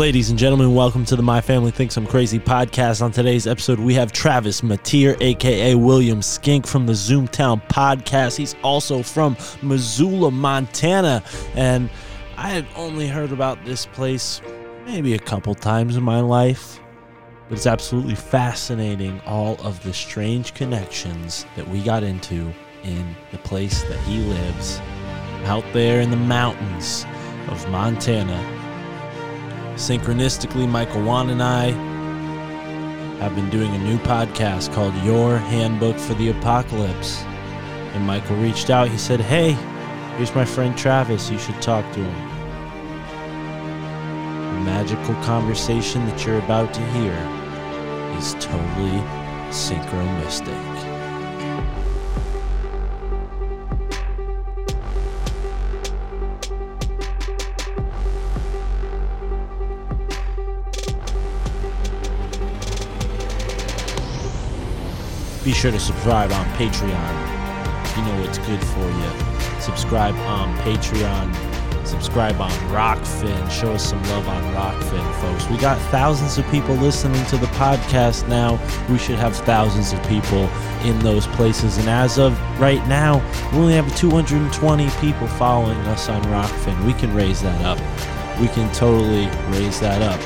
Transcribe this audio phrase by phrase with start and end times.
[0.00, 3.02] Ladies and gentlemen, welcome to the My Family Thinks I'm Crazy podcast.
[3.02, 8.38] On today's episode, we have Travis Mateer, aka William Skink from the Zoomtown podcast.
[8.38, 11.22] He's also from Missoula, Montana.
[11.54, 11.90] And
[12.38, 14.40] I had only heard about this place
[14.86, 16.80] maybe a couple times in my life,
[17.50, 22.50] but it's absolutely fascinating all of the strange connections that we got into
[22.84, 24.80] in the place that he lives
[25.44, 27.04] out there in the mountains
[27.48, 28.59] of Montana.
[29.80, 31.70] Synchronistically, Michael Wan and I
[33.18, 37.22] have been doing a new podcast called Your Handbook for the Apocalypse.
[37.94, 38.90] And Michael reached out.
[38.90, 39.52] He said, Hey,
[40.18, 41.30] here's my friend Travis.
[41.30, 42.28] You should talk to him.
[44.54, 47.14] The magical conversation that you're about to hear
[48.18, 49.00] is totally
[49.48, 50.69] synchronistic.
[65.44, 67.96] Be sure to subscribe on Patreon.
[67.96, 69.60] You know what's good for you.
[69.60, 71.86] Subscribe on Patreon.
[71.86, 73.50] Subscribe on Rokfin.
[73.50, 75.48] Show us some love on Rokfin, folks.
[75.48, 78.60] We got thousands of people listening to the podcast now.
[78.90, 80.44] We should have thousands of people
[80.84, 81.78] in those places.
[81.78, 83.18] And as of right now,
[83.52, 86.84] we only have 220 people following us on Rokfin.
[86.84, 87.78] We can raise that up.
[88.38, 89.26] We can totally
[89.58, 90.20] raise that up.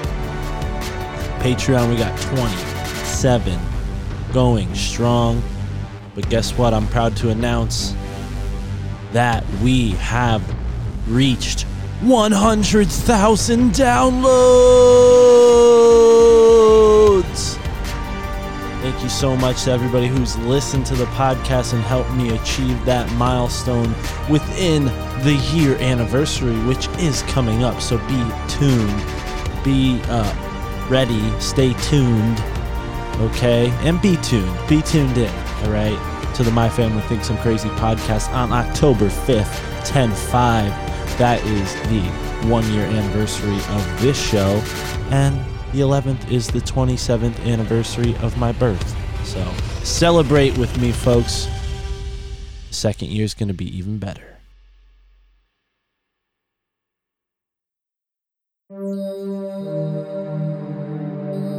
[1.40, 3.60] Patreon, we got 27
[4.34, 5.42] going strong.
[6.14, 6.74] But guess what?
[6.74, 7.94] I'm proud to announce
[9.12, 10.42] that we have
[11.06, 11.62] reached
[12.02, 14.24] 100,000 downloads.
[18.82, 22.84] Thank you so much to everybody who's listened to the podcast and helped me achieve
[22.84, 23.94] that milestone
[24.28, 24.86] within
[25.22, 27.80] the year anniversary, which is coming up.
[27.80, 29.04] So be tuned,
[29.64, 32.42] be uh, ready, stay tuned
[33.20, 33.70] okay?
[33.82, 34.56] And be tuned.
[34.68, 35.32] Be tuned in,
[35.64, 35.98] all right?
[36.36, 41.18] To the My Family Thinks I'm Crazy podcast on October 5th, 10 5.
[41.18, 42.00] That is the
[42.48, 44.62] one year anniversary of this show.
[45.10, 45.38] And
[45.72, 48.96] the 11th is the 27th anniversary of my birth.
[49.26, 49.44] So
[49.84, 51.48] celebrate with me, folks.
[52.70, 54.33] Second year is going to be even better.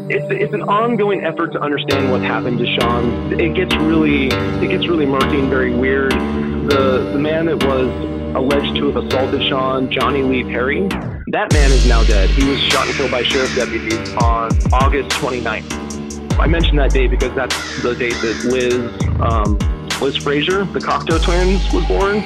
[0.08, 3.40] It's it's an ongoing effort to understand what's happened to Sean.
[3.40, 6.12] It gets really it gets really murky and very weird.
[6.12, 7.88] The the man that was
[8.36, 10.88] alleged to have assaulted Sean, Johnny Lee Perry,
[11.30, 12.30] that man is now dead.
[12.30, 16.40] He was shot and killed by sheriff deputies on August 29th.
[16.40, 18.76] I mentioned that date because that's the date that Liz
[19.22, 19.58] um,
[20.00, 22.18] Liz Fraser, the Cocteau twins, was born.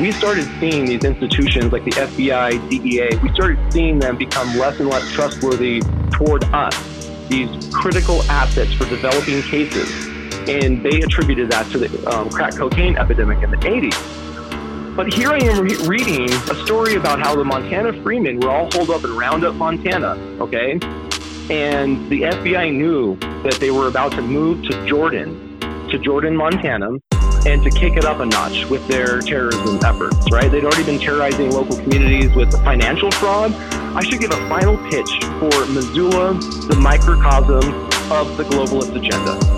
[0.00, 4.78] We started seeing these institutions like the FBI, DEA, we started seeing them become less
[4.78, 5.80] and less trustworthy
[6.12, 6.95] toward us
[7.28, 10.06] these critical assets for developing cases.
[10.48, 14.96] And they attributed that to the um, crack cocaine epidemic in the 80s.
[14.96, 18.70] But here I am re- reading a story about how the Montana Freemen were all
[18.72, 20.78] holed up in Roundup, Montana, okay?
[21.50, 25.58] And the FBI knew that they were about to move to Jordan,
[25.90, 26.90] to Jordan, Montana,
[27.46, 30.50] and to kick it up a notch with their terrorism efforts, right?
[30.50, 33.54] They'd already been terrorizing local communities with financial fraud.
[33.54, 39.55] I should give a final pitch for Missoula, the microcosm of the globalist agenda.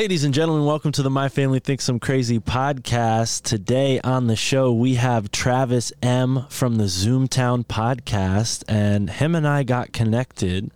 [0.00, 3.42] Ladies and gentlemen, welcome to the My Family Thinks I'm Crazy podcast.
[3.42, 9.46] Today on the show, we have Travis M from the Zoomtown podcast, and him and
[9.46, 10.70] I got connected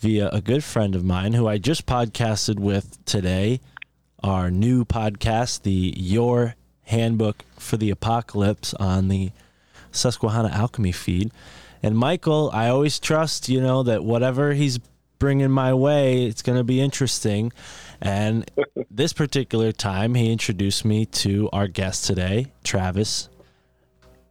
[0.00, 3.60] via a good friend of mine who I just podcasted with today.
[4.22, 9.30] Our new podcast, the Your Handbook for the Apocalypse, on the
[9.92, 11.30] Susquehanna Alchemy feed.
[11.82, 14.78] And Michael, I always trust, you know, that whatever he's
[15.18, 17.50] bringing my way, it's going to be interesting.
[18.00, 18.50] And
[18.90, 23.28] this particular time, he introduced me to our guest today, Travis,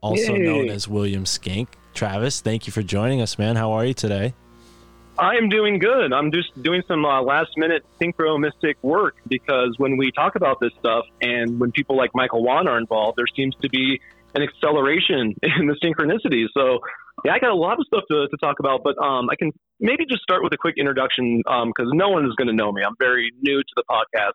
[0.02, 0.40] also Yay.
[0.40, 1.78] known as William Skink.
[1.94, 3.56] Travis, thank you for joining us, man.
[3.56, 4.34] How are you today?
[5.19, 6.14] I'm doing good.
[6.14, 10.60] I'm just doing some uh, last minute synchro mystic work because when we talk about
[10.60, 14.00] this stuff and when people like Michael Wan are involved, there seems to be
[14.35, 16.45] an acceleration in the synchronicity.
[16.56, 16.79] So,
[17.25, 19.51] yeah, I got a lot of stuff to, to talk about, but um, I can
[19.79, 22.83] maybe just start with a quick introduction because no one is going to know me.
[22.83, 24.33] I'm very new to the podcast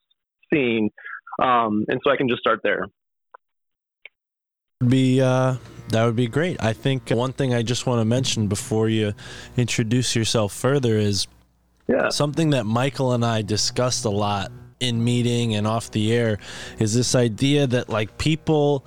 [0.52, 0.90] scene.
[1.40, 2.86] Um, and so I can just start there.
[4.86, 5.56] Be uh,
[5.90, 6.62] that would be great.
[6.62, 9.12] I think one thing I just want to mention before you
[9.56, 11.28] introduce yourself further is
[11.88, 12.08] Yeah.
[12.08, 14.50] something that Michael and I discussed a lot
[14.80, 16.38] in meeting and off the air
[16.80, 18.84] is this idea that like people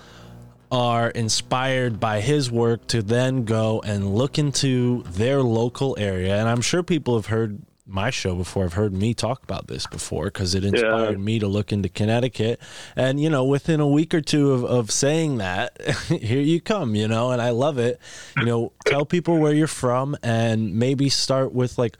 [0.72, 6.50] are inspired by his work to then go and look into their local area and
[6.50, 8.64] I'm sure people have heard my show before.
[8.64, 12.60] I've heard me talk about this before because it inspired me to look into Connecticut.
[12.96, 16.96] And, you know, within a week or two of, of saying that, here you come,
[16.96, 18.00] you know, and I love it.
[18.38, 21.98] You know, tell people where you're from and maybe start with like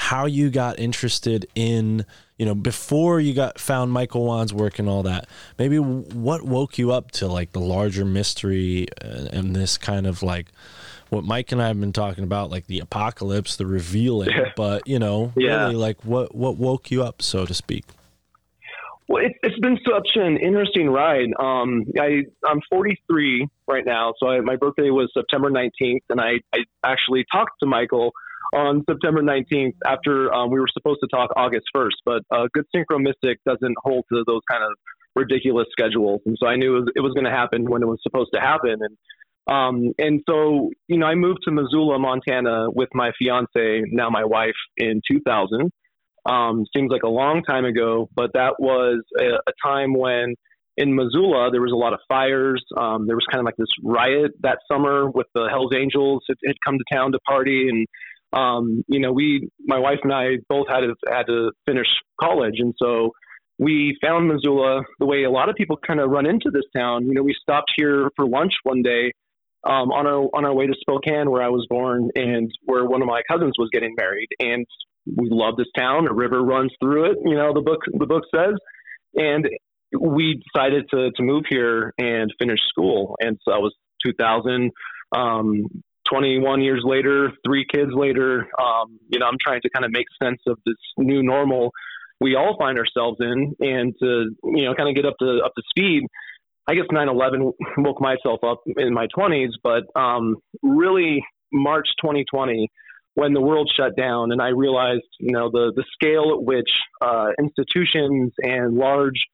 [0.00, 2.06] how you got interested in,
[2.38, 5.28] you know, before you got found Michael Wan's work and all that.
[5.58, 10.22] Maybe what woke you up to like the larger mystery and, and this kind of
[10.22, 10.46] like,
[11.10, 14.98] what Mike and I have been talking about, like the apocalypse, the revealing, but you
[14.98, 15.64] know, Yeah.
[15.64, 17.84] really like what what woke you up, so to speak.
[19.08, 21.28] Well, it, it's been such an interesting ride.
[21.38, 26.40] Um, I I'm 43 right now, so I, my birthday was September 19th, and I,
[26.54, 28.12] I actually talked to Michael
[28.52, 31.96] on September 19th after um, we were supposed to talk August 1st.
[32.04, 34.72] But uh, Good Synchro Mystic doesn't hold to those kind of
[35.14, 37.98] ridiculous schedules, and so I knew it was, was going to happen when it was
[38.02, 38.96] supposed to happen, and
[39.48, 44.24] um, and so you know I moved to Missoula, Montana, with my fiance, now my
[44.24, 45.70] wife, in 2000
[46.26, 50.34] um, seems like a long time ago, but that was a, a time when
[50.76, 52.62] in Missoula there was a lot of fires.
[52.76, 56.36] Um, there was kind of like this riot that summer with the Hell's Angels had,
[56.46, 57.86] had come to town to party, and
[58.32, 61.88] um, you know we, my wife and I, both had to had to finish
[62.20, 63.12] college, and so
[63.58, 67.06] we found Missoula the way a lot of people kind of run into this town.
[67.06, 69.12] You know, we stopped here for lunch one day
[69.64, 73.02] um, on our on our way to Spokane, where I was born, and where one
[73.02, 74.66] of my cousins was getting married, and
[75.16, 76.08] we love this town.
[76.08, 77.18] A river runs through it.
[77.24, 78.54] You know, the book the book says,
[79.14, 79.46] and
[79.98, 83.16] we decided to to move here and finish school.
[83.20, 83.74] And so that was
[84.06, 84.70] 2000.
[85.14, 85.64] Um,
[86.12, 90.06] 21 years later, three kids later, um, you know, I'm trying to kind of make
[90.22, 91.72] sense of this new normal
[92.20, 95.54] we all find ourselves in, and to you know, kind of get up to up
[95.54, 96.04] to speed.
[96.66, 102.68] I guess 9/11 woke myself up in my 20s, but um, really March 2020
[103.14, 106.70] when the world shut down and I realized, you know, the, the scale at which
[107.02, 109.26] uh, institutions and large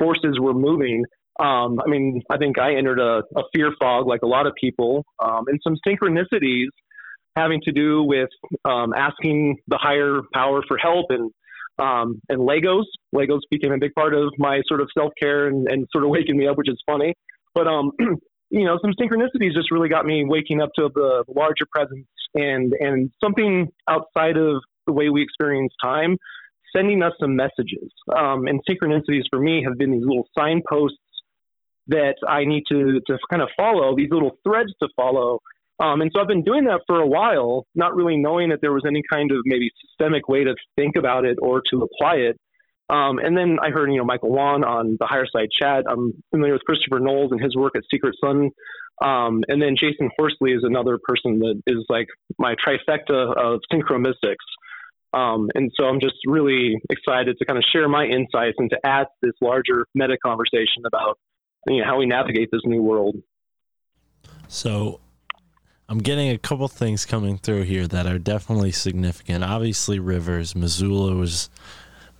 [0.00, 1.04] forces were moving.
[1.40, 4.52] Um, I mean, I think I entered a, a fear fog like a lot of
[4.60, 6.66] people um, and some synchronicities
[7.36, 8.28] having to do with
[8.64, 11.30] um, asking the higher power for help and
[11.78, 12.84] um, and Legos.
[13.14, 16.10] Legos became a big part of my sort of self care and, and sort of
[16.10, 17.14] waking me up, which is funny.
[17.54, 17.92] But um,
[18.50, 22.74] you know, some synchronicities just really got me waking up to the larger presence and
[22.78, 26.18] and something outside of the way we experience time,
[26.76, 27.90] sending us some messages.
[28.14, 30.98] Um, and synchronicities for me have been these little signposts
[31.90, 35.40] that I need to to kind of follow, these little threads to follow.
[35.78, 38.72] Um, and so I've been doing that for a while, not really knowing that there
[38.72, 42.36] was any kind of maybe systemic way to think about it or to apply it.
[42.90, 45.84] Um, and then I heard, you know, Michael Wan on the Higher Side Chat.
[45.88, 48.50] I'm familiar with Christopher Knowles and his work at Secret Sun.
[49.02, 54.44] Um, and then Jason Horsley is another person that is like my trifecta of synchromystics.
[55.12, 58.78] Um, and so I'm just really excited to kind of share my insights and to
[58.84, 61.18] add this larger meta conversation about
[61.66, 63.16] you know, how we navigate this new world.
[64.48, 65.00] So
[65.88, 69.44] I'm getting a couple things coming through here that are definitely significant.
[69.44, 70.54] Obviously, rivers.
[70.54, 71.50] Missoula was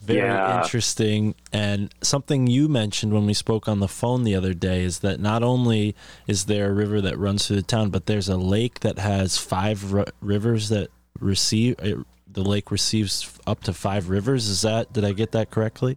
[0.01, 0.63] very Yeah.
[0.63, 1.35] interesting.
[1.53, 5.21] And something you mentioned when we spoke on the phone the other day is that
[5.21, 5.95] not only
[6.27, 9.37] is there a river that runs through the town, but there's a lake that has
[9.39, 11.77] five r- rivers that receive.
[11.81, 11.99] It,
[12.33, 14.49] the lake receives up to five rivers.
[14.49, 14.93] Is that?
[14.93, 15.97] Did I get that correctly?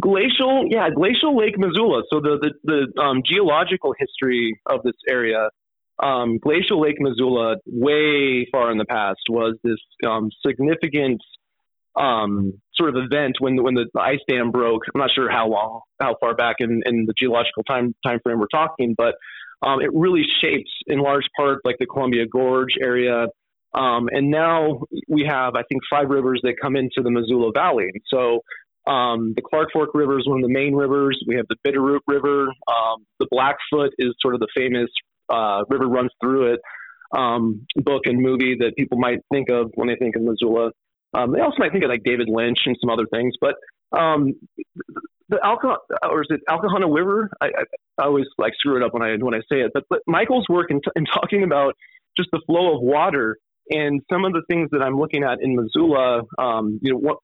[0.00, 2.02] Glacial, yeah, Glacial Lake Missoula.
[2.10, 5.50] So the the, the um, geological history of this area,
[6.02, 11.20] um, Glacial Lake Missoula, way far in the past, was this um, significant
[11.94, 14.82] um, sort of event when when the ice dam broke.
[14.94, 18.38] I'm not sure how long, how far back in, in the geological time time frame
[18.38, 19.16] we're talking, but
[19.62, 23.26] um, it really shapes in large part like the Columbia Gorge area.
[23.74, 27.90] Um, and now we have, I think, five rivers that come into the Missoula Valley.
[28.08, 28.40] So
[28.86, 31.22] um, the Clark Fork River is one of the main rivers.
[31.26, 32.48] We have the Bitterroot River.
[32.68, 34.90] Um, the Blackfoot is sort of the famous
[35.28, 36.60] uh, river runs through it
[37.16, 40.72] um, book and movie that people might think of when they think of Missoula.
[41.14, 43.54] Um, they also might think of like David Lynch and some other things, but
[43.96, 44.32] um,
[45.28, 47.30] the Alcohol or is it Alcohana River?
[47.40, 47.62] I, I,
[47.98, 49.72] I, always like screw it up when I when I say it.
[49.74, 51.74] But, but Michael's work in, t- in talking about
[52.16, 53.36] just the flow of water
[53.70, 57.18] and some of the things that I'm looking at in Missoula, um, you know, what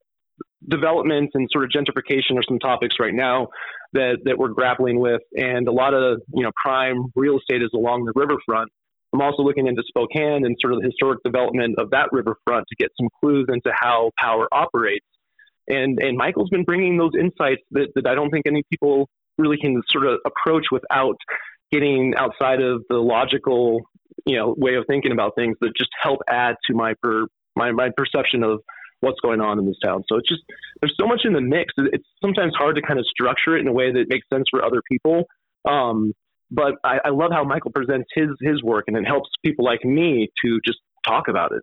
[0.66, 3.48] developments and sort of gentrification are some topics right now
[3.92, 7.70] that that we're grappling with, and a lot of you know prime real estate is
[7.74, 8.70] along the riverfront.
[9.12, 12.76] I'm also looking into Spokane and sort of the historic development of that riverfront to
[12.76, 15.06] get some clues into how power operates.
[15.68, 19.56] And and Michael's been bringing those insights that, that I don't think any people really
[19.56, 21.16] can sort of approach without
[21.70, 23.82] getting outside of the logical
[24.26, 27.70] you know way of thinking about things that just help add to my per, my
[27.72, 28.60] my perception of
[29.00, 30.04] what's going on in this town.
[30.08, 30.42] So it's just
[30.80, 31.72] there's so much in the mix.
[31.76, 34.64] It's sometimes hard to kind of structure it in a way that makes sense for
[34.64, 35.24] other people.
[35.68, 36.12] Um,
[36.50, 39.84] but I, I love how Michael presents his his work, and it helps people like
[39.84, 41.62] me to just talk about it.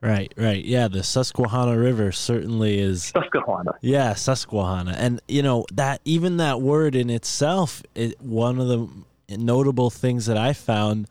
[0.00, 0.64] Right, right.
[0.64, 3.72] Yeah, the Susquehanna River certainly is Susquehanna.
[3.80, 4.94] Yeah, Susquehanna.
[4.96, 8.88] And you know, that even that word in itself, it, one of the
[9.36, 11.08] notable things that I found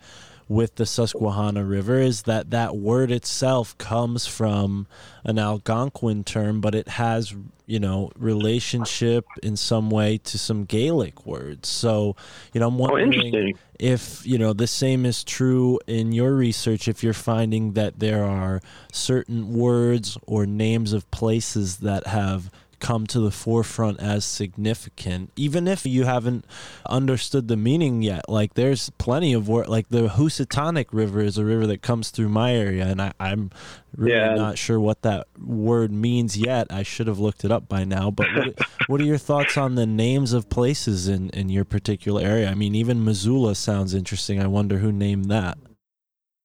[0.50, 4.88] with the Susquehanna River is that that word itself comes from
[5.24, 7.36] an Algonquin term, but it has,
[7.66, 11.68] you know, relationship in some way to some Gaelic words.
[11.68, 12.16] So,
[12.54, 16.34] you know, I'm oh, wondering oh, if, you know, the same is true in your
[16.34, 18.62] research, if you're finding that there are
[18.92, 25.68] certain words or names of places that have come to the forefront as significant, even
[25.68, 26.46] if you haven't
[26.88, 28.30] understood the meaning yet.
[28.30, 29.68] Like there's plenty of work.
[29.68, 33.52] Like the Housatonic River is a river that comes through my area, and I, am
[33.96, 34.36] really yeah.
[34.36, 36.68] not sure what that word means yet.
[36.70, 38.12] I should have looked it up by now.
[38.12, 42.22] But what, what are your thoughts on the names of places in in your particular
[42.22, 42.50] area?
[42.50, 44.42] I mean, even Missoula sounds interesting.
[44.42, 45.58] I wonder who named that.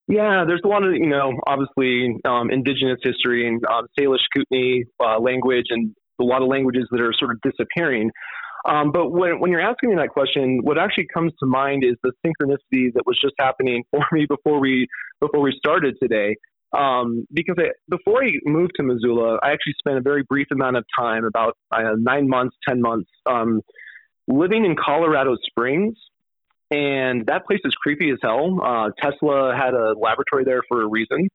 [0.08, 4.82] Yeah, there's a lot of, you know, obviously um, indigenous history and um, Salish Kootenai
[5.00, 8.11] uh, language and a lot of languages that are sort of disappearing.
[8.64, 11.97] Um, but when, when you're asking me that question, what actually comes to mind is
[12.02, 14.87] the synchronicity that was just happening for me before we
[15.21, 16.37] before we started today.
[16.76, 20.76] Um, because I, before I moved to Missoula, I actually spent a very brief amount
[20.76, 23.61] of time, about uh, nine months, ten months, um,
[24.26, 25.97] living in Colorado Springs,
[26.71, 28.59] and that place is creepy as hell.
[28.64, 31.28] Uh, Tesla had a laboratory there for a reason.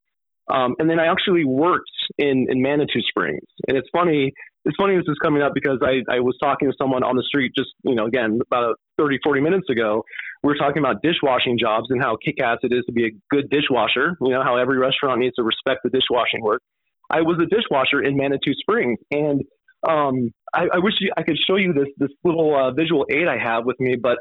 [0.50, 3.46] Um, and then I actually worked in, in Manitou Springs.
[3.68, 4.32] And it's funny,
[4.64, 7.22] it's funny this is coming up because I, I was talking to someone on the
[7.22, 10.04] street just, you know, again, about 30, 40 minutes ago.
[10.42, 13.10] We were talking about dishwashing jobs and how kick ass it is to be a
[13.30, 16.62] good dishwasher, you know, how every restaurant needs to respect the dishwashing work.
[17.10, 18.98] I was a dishwasher in Manitou Springs.
[19.10, 19.42] And
[19.88, 23.28] um, I, I, wish you, I could show you this, this little uh, visual aid
[23.28, 24.18] I have with me, but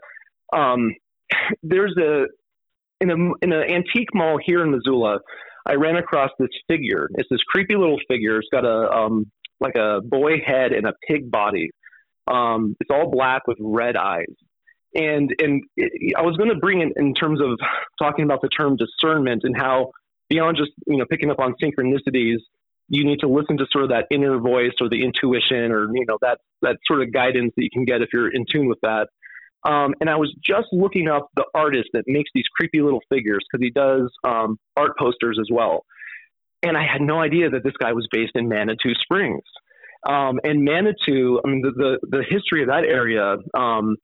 [0.55, 0.93] um,
[1.63, 2.25] there's a,
[3.01, 5.19] in, a, in an antique mall here in Missoula,
[5.67, 7.09] I ran across this figure.
[7.15, 8.39] It's this creepy little figure.
[8.39, 9.29] It's got a um,
[9.59, 11.71] like a boy head and a pig body.
[12.27, 14.25] Um, it's all black with red eyes.
[14.93, 17.59] And and it, I was going to bring in in terms of
[17.99, 19.91] talking about the term discernment and how
[20.29, 22.37] beyond just you know picking up on synchronicities,
[22.89, 26.05] you need to listen to sort of that inner voice or the intuition or you
[26.07, 28.79] know that that sort of guidance that you can get if you're in tune with
[28.81, 29.07] that.
[29.67, 33.43] Um, and I was just looking up the artist that makes these creepy little figures
[33.51, 35.83] because he does um, art posters as well
[36.63, 39.43] and I had no idea that this guy was based in Manitou Springs.
[40.07, 43.95] Um, and Manitou, I mean, the, the, the history of that area, um,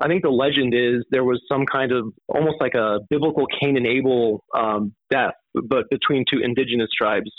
[0.00, 3.76] I think the legend is there was some kind of almost like a biblical Cain
[3.76, 7.30] and Abel um, death, but between two indigenous tribes,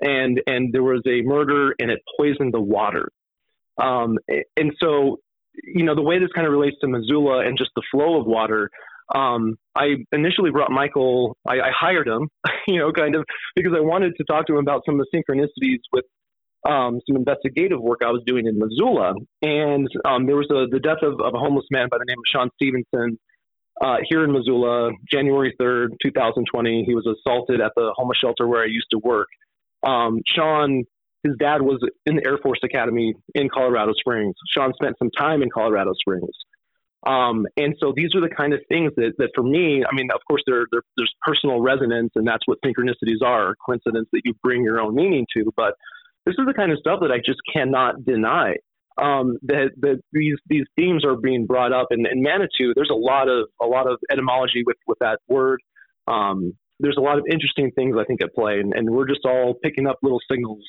[0.00, 3.08] and and there was a murder and it poisoned the water,
[3.80, 4.18] um,
[4.56, 5.20] and so
[5.62, 8.26] you know the way this kind of relates to Missoula and just the flow of
[8.26, 8.68] water
[9.14, 12.28] um, I initially brought Michael, I, I, hired him,
[12.68, 15.18] you know, kind of because I wanted to talk to him about some of the
[15.18, 16.04] synchronicities with
[16.68, 19.14] um, some investigative work I was doing in Missoula.
[19.42, 22.18] And um, there was a, the death of, of, a homeless man by the name
[22.18, 23.18] of Sean Stevenson
[23.80, 26.84] uh, here in Missoula, January 3rd, 2020.
[26.86, 29.28] He was assaulted at the homeless shelter where I used to work.
[29.82, 30.84] Um, Sean
[31.22, 34.34] his dad was in the Air Force Academy in Colorado Springs.
[34.48, 36.34] Sean spent some time in Colorado Springs.
[37.04, 40.08] Um, and so these are the kind of things that, that for me, I mean,
[40.14, 44.34] of course, there, there, there's personal resonance, and that's what synchronicities are coincidence that you
[44.42, 45.52] bring your own meaning to.
[45.56, 45.74] But
[46.26, 48.54] this is the kind of stuff that I just cannot deny.
[49.00, 52.94] Um, that, that these these themes are being brought up, and in Manitou, there's a
[52.94, 55.60] lot of a lot of etymology with with that word.
[56.06, 59.24] Um, there's a lot of interesting things I think at play, and, and we're just
[59.24, 60.62] all picking up little signals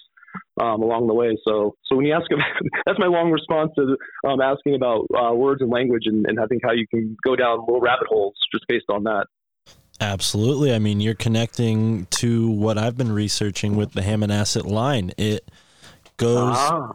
[0.62, 1.38] um, along the way.
[1.48, 2.46] So, so when you ask about,
[2.86, 3.98] that's my long response to
[4.28, 7.36] um, asking about uh, words and language, and, and I think how you can go
[7.36, 9.26] down little rabbit holes just based on that.
[10.02, 10.74] Absolutely.
[10.74, 15.12] I mean, you're connecting to what I've been researching with the Hammonasset line.
[15.18, 15.50] It
[16.18, 16.92] goes Ah.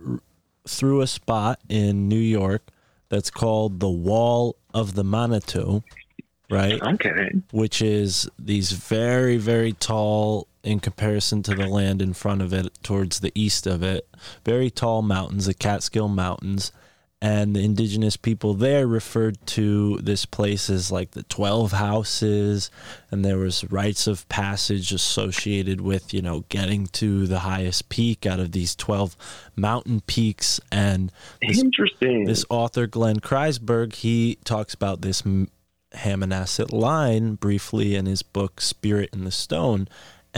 [0.66, 2.62] through a spot in New York
[3.08, 5.82] that's called the Wall of the Manitou,
[6.50, 6.82] right?
[6.82, 7.30] Okay.
[7.52, 12.68] Which is these very, very tall in comparison to the land in front of it,
[12.82, 14.06] towards the east of it,
[14.44, 16.72] very tall mountains, the Catskill Mountains.
[17.20, 22.70] And the indigenous people there referred to this place as like the 12 houses,
[23.10, 28.24] and there was rites of passage associated with, you know, getting to the highest peak
[28.24, 29.16] out of these 12
[29.56, 30.60] mountain peaks.
[30.70, 31.10] And
[31.42, 32.24] this Interesting.
[32.24, 35.24] this author Glenn Kreisberg he talks about this
[35.94, 39.88] Hammonasset line briefly in his book Spirit in the Stone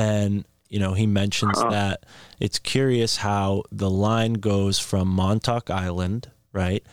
[0.00, 2.04] and you know he mentions that
[2.38, 6.84] it's curious how the line goes from Montauk Island right?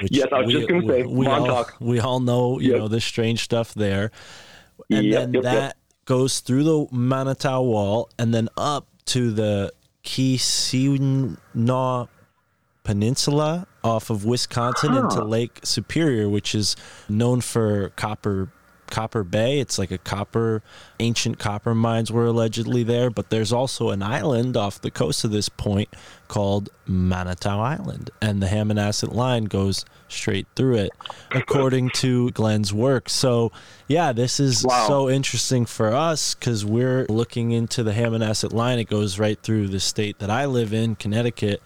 [0.00, 1.74] Which Yes, I was just gonna say, we all, Montauk.
[1.80, 2.78] we all know you Yep.
[2.78, 4.10] know the strange stuff there.
[4.90, 9.72] And Yep, then yep, that goes through the Manitou Wall and then up to the
[10.04, 12.08] Keweenaw
[12.82, 16.76] Peninsula off of Wisconsin into Lake Superior, which is
[17.08, 18.50] known for copper
[18.94, 19.58] Copper Bay.
[19.58, 20.62] It's like a copper
[21.00, 25.32] ancient copper mines were allegedly there, but there's also an island off the coast of
[25.32, 25.88] this point
[26.28, 30.90] called Manitou Island, and the Hammonasset line goes straight through it,
[31.32, 33.08] according to Glenn's work.
[33.08, 33.50] So,
[33.88, 34.86] yeah, this is Wow.
[34.86, 38.78] so interesting for us because we're looking into the Hammonasset line.
[38.78, 41.60] It goes right through the state that I live in, Connecticut,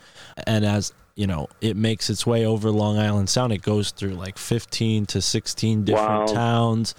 [0.47, 3.53] and as you know, it makes its way over Long Island Sound.
[3.53, 6.33] It goes through like 15 to 16 different Wow.
[6.33, 6.95] towns.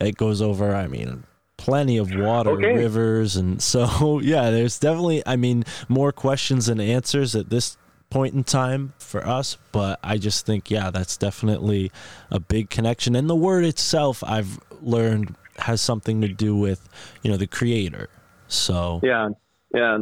[0.00, 1.24] It goes over, I mean,
[1.58, 2.72] plenty of water, Okay.
[2.72, 7.76] rivers, and so yeah, there's definitely, I mean, more questions than answers at this
[8.08, 9.58] point in time for us.
[9.72, 11.92] But I just think, yeah, that's definitely
[12.30, 13.14] a big connection.
[13.14, 16.88] And the word itself, I've learned, has something to do with,
[17.22, 18.08] you know, the creator.
[18.48, 19.28] So Yeah,
[19.74, 19.98] yeah.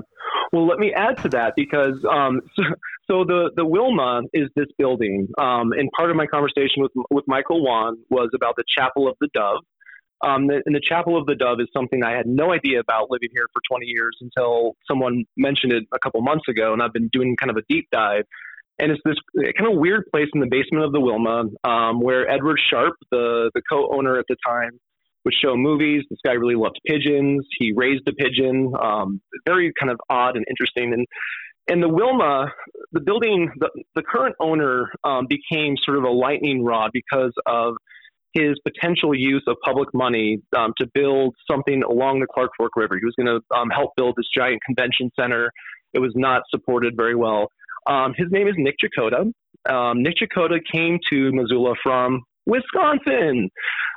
[0.52, 2.62] Well, let me add to that because um, so,
[3.10, 7.24] so the the Wilma is this building, um, and part of my conversation with with
[7.26, 9.62] Michael Wan was about the Chapel of the Dove.
[10.20, 13.28] Um, and the Chapel of the Dove is something I had no idea about living
[13.32, 17.08] here for 20 years until someone mentioned it a couple months ago, and I've been
[17.08, 18.24] doing kind of a deep dive.
[18.80, 19.16] And it's this
[19.56, 23.50] kind of weird place in the basement of the Wilma um, where Edward Sharp, the
[23.54, 24.78] the co-owner at the time,
[25.24, 26.04] would show movies.
[26.08, 27.46] This guy really loved pigeons.
[27.58, 28.72] He raised a pigeon.
[28.80, 30.92] Um, very kind of odd and interesting.
[30.92, 31.06] And
[31.68, 32.52] and the Wilma,
[32.92, 37.74] the building, the, the current owner um, became sort of a lightning rod because of
[38.32, 42.98] his potential use of public money um, to build something along the Clark Fork River.
[42.98, 45.50] He was going to um, help build this giant convention center.
[45.92, 47.48] It was not supported very well.
[47.88, 49.32] Um, his name is Nick Checota.
[49.68, 53.50] Um, Nick Checota came to Missoula from Wisconsin.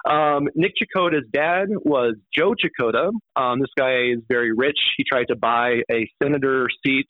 [0.10, 3.12] Um, Nick Checota's dad was Joe Checota.
[3.36, 4.78] Um, this guy is very rich.
[4.98, 7.08] He tried to buy a senator seat.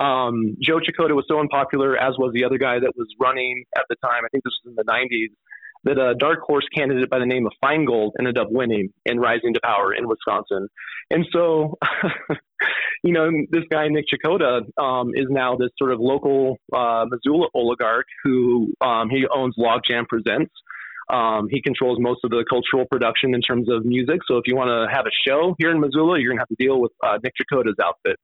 [0.00, 3.84] Um, Joe Checota was so unpopular, as was the other guy that was running at
[3.90, 4.24] the time.
[4.24, 5.28] I think this was in the 90s.
[5.84, 9.54] That a dark horse candidate by the name of Feingold ended up winning and rising
[9.54, 10.68] to power in Wisconsin.
[11.10, 11.78] And so,
[13.02, 17.48] you know, this guy Nick Checota um, is now this sort of local uh, Missoula
[17.54, 20.52] oligarch who um, he owns Logjam Presents.
[21.10, 24.20] Um, he controls most of the cultural production in terms of music.
[24.28, 26.48] So if you want to have a show here in Missoula, you're going to have
[26.48, 28.16] to deal with uh, Nick Checota's outfit.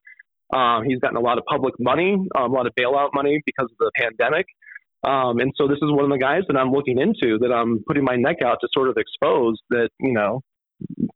[0.57, 3.69] Um, he's gotten a lot of public money, um, a lot of bailout money because
[3.71, 4.47] of the pandemic.
[5.07, 7.85] Um, and so this is one of the guys that I'm looking into that I'm
[7.87, 10.41] putting my neck out to sort of expose that, you know,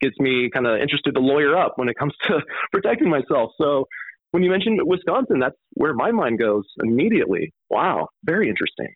[0.00, 2.40] gets me kind of interested to lawyer up when it comes to
[2.72, 3.52] protecting myself.
[3.58, 3.86] So
[4.32, 7.52] when you mentioned Wisconsin, that's where my mind goes immediately.
[7.68, 8.94] Wow, very interesting.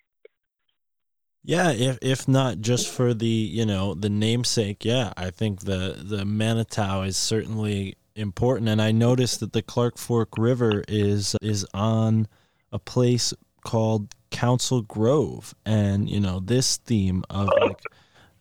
[1.46, 6.02] Yeah, if if not just for the you know the namesake, yeah, I think the
[6.02, 11.66] the Manitou is certainly important, and I noticed that the Clark Fork River is is
[11.74, 12.28] on
[12.72, 13.32] a place
[13.64, 17.80] called Council Grove, and you know this theme of like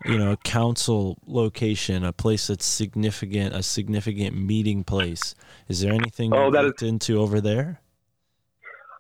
[0.05, 5.33] you know, a council location, a place that's significant, a significant meeting place.
[5.69, 7.79] Is there anything Oh, that looked into over there?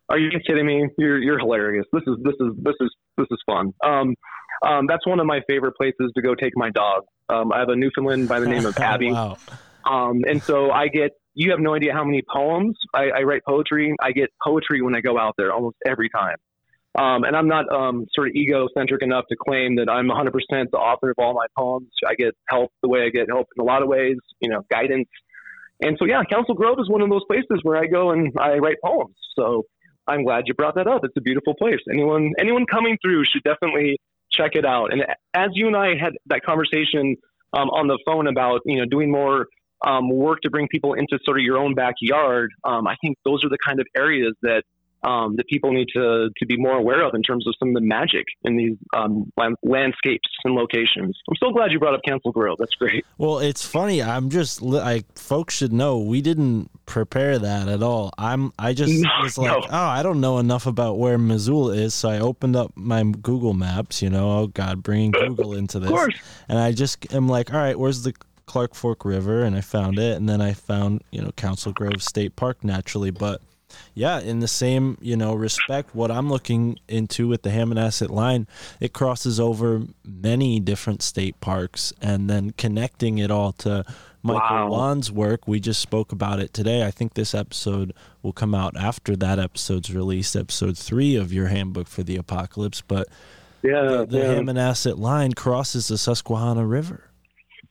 [0.09, 0.87] Are you kidding me?
[0.97, 1.85] You're you're hilarious.
[1.91, 3.73] This is this is this is this is fun.
[3.83, 4.15] Um,
[4.65, 7.03] um, that's one of my favorite places to go take my dog.
[7.29, 9.11] Um, I have a Newfoundland by the name of Abby.
[9.11, 9.37] wow.
[9.85, 12.77] Um, and so I get, you have no idea how many poems.
[12.93, 13.95] I, I write poetry.
[14.01, 16.37] I get poetry when I go out there almost every time.
[16.95, 20.31] Um, and I'm not um, sort of egocentric enough to claim that I'm 100%
[20.71, 21.89] the author of all my poems.
[22.07, 24.63] I get help the way I get help in a lot of ways, you know,
[24.69, 25.09] guidance.
[25.81, 28.57] And so, yeah, Council Grove is one of those places where I go and I
[28.57, 29.15] write poems.
[29.35, 29.63] So
[30.07, 31.03] I'm glad you brought that up.
[31.03, 31.79] It's a beautiful place.
[31.91, 33.97] Anyone, anyone coming through should definitely
[34.31, 34.93] check it out.
[34.93, 37.15] And as you and I had that conversation
[37.53, 39.47] um, on the phone about, you know, doing more
[39.83, 43.43] um, work to bring people into sort of your own backyard, um, I think those
[43.43, 44.63] are the kind of areas that
[45.05, 47.73] um, that people need to to be more aware of in terms of some of
[47.73, 51.19] the magic in these um, land- landscapes and locations.
[51.29, 52.55] I'm so glad you brought up Council Grill.
[52.57, 53.05] That's great.
[53.17, 54.01] Well, it's funny.
[54.01, 58.13] I'm just like folks should know we didn't prepare that at all.
[58.17, 59.67] I'm I just No, was like, no.
[59.69, 63.53] oh, I don't know enough about where Missoula is, so I opened up my Google
[63.53, 64.01] Maps.
[64.01, 66.15] You know, oh God, bringing Google into this, Of course.
[66.47, 68.13] and I just am like, all right, where's the
[68.45, 69.43] Clark Fork River?
[69.43, 73.11] And I found it, and then I found you know Council Grove State Park naturally,
[73.11, 73.41] but.
[73.95, 78.45] Yeah, in the same you know respect, what I'm looking into with the Hammonasset line,
[78.79, 83.83] it crosses over many different state parks, and then connecting it all to
[84.21, 84.69] Michael Wow.
[84.69, 85.47] Wan's work.
[85.47, 86.85] We just spoke about it today.
[86.85, 91.47] I think this episode will come out after that episode's released, episode three of your
[91.47, 92.81] handbook for the apocalypse.
[92.81, 93.07] But
[93.63, 94.35] Yeah, the yeah.
[94.35, 97.09] Hammonasset line crosses the Susquehanna River,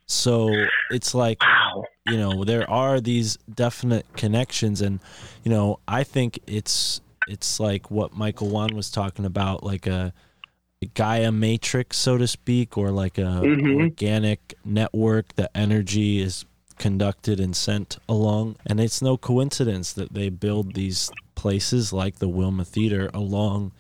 [0.06, 0.54] so
[0.90, 1.84] it's like Wow.
[2.06, 5.00] you know there are these definite connections and
[5.44, 10.12] you know i think it's it's like what michael wan was talking about like a,
[10.82, 13.80] a gaia matrix so to speak or like a Mhm.
[13.80, 16.44] organic network that energy is
[16.78, 22.28] conducted and sent along and it's no coincidence that they build these places like the
[22.28, 23.70] wilma theater along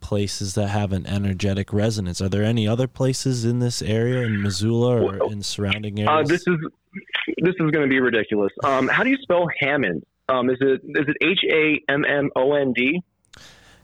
[0.00, 4.42] places that have an energetic resonance are there any other places in this area in
[4.42, 6.56] missoula or in surrounding Uh, areas this is
[7.42, 8.52] this is going to be ridiculous.
[8.64, 10.04] Um, how do you spell Hammond?
[10.28, 13.00] Um, is it is it H A M M O N D?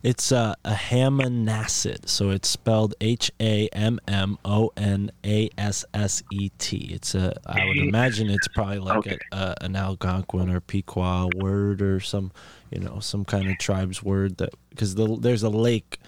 [0.02, 5.84] It's uh, a Hammonasset, so it's spelled H A M M O N A S
[5.94, 6.90] S E T.
[6.92, 9.18] It's a, I would imagine it's probably like Okay.
[9.32, 12.30] a, a, an Algonquin or Pequot word or some,
[12.70, 15.98] you know, some kind of tribe's word that because the, there's a lake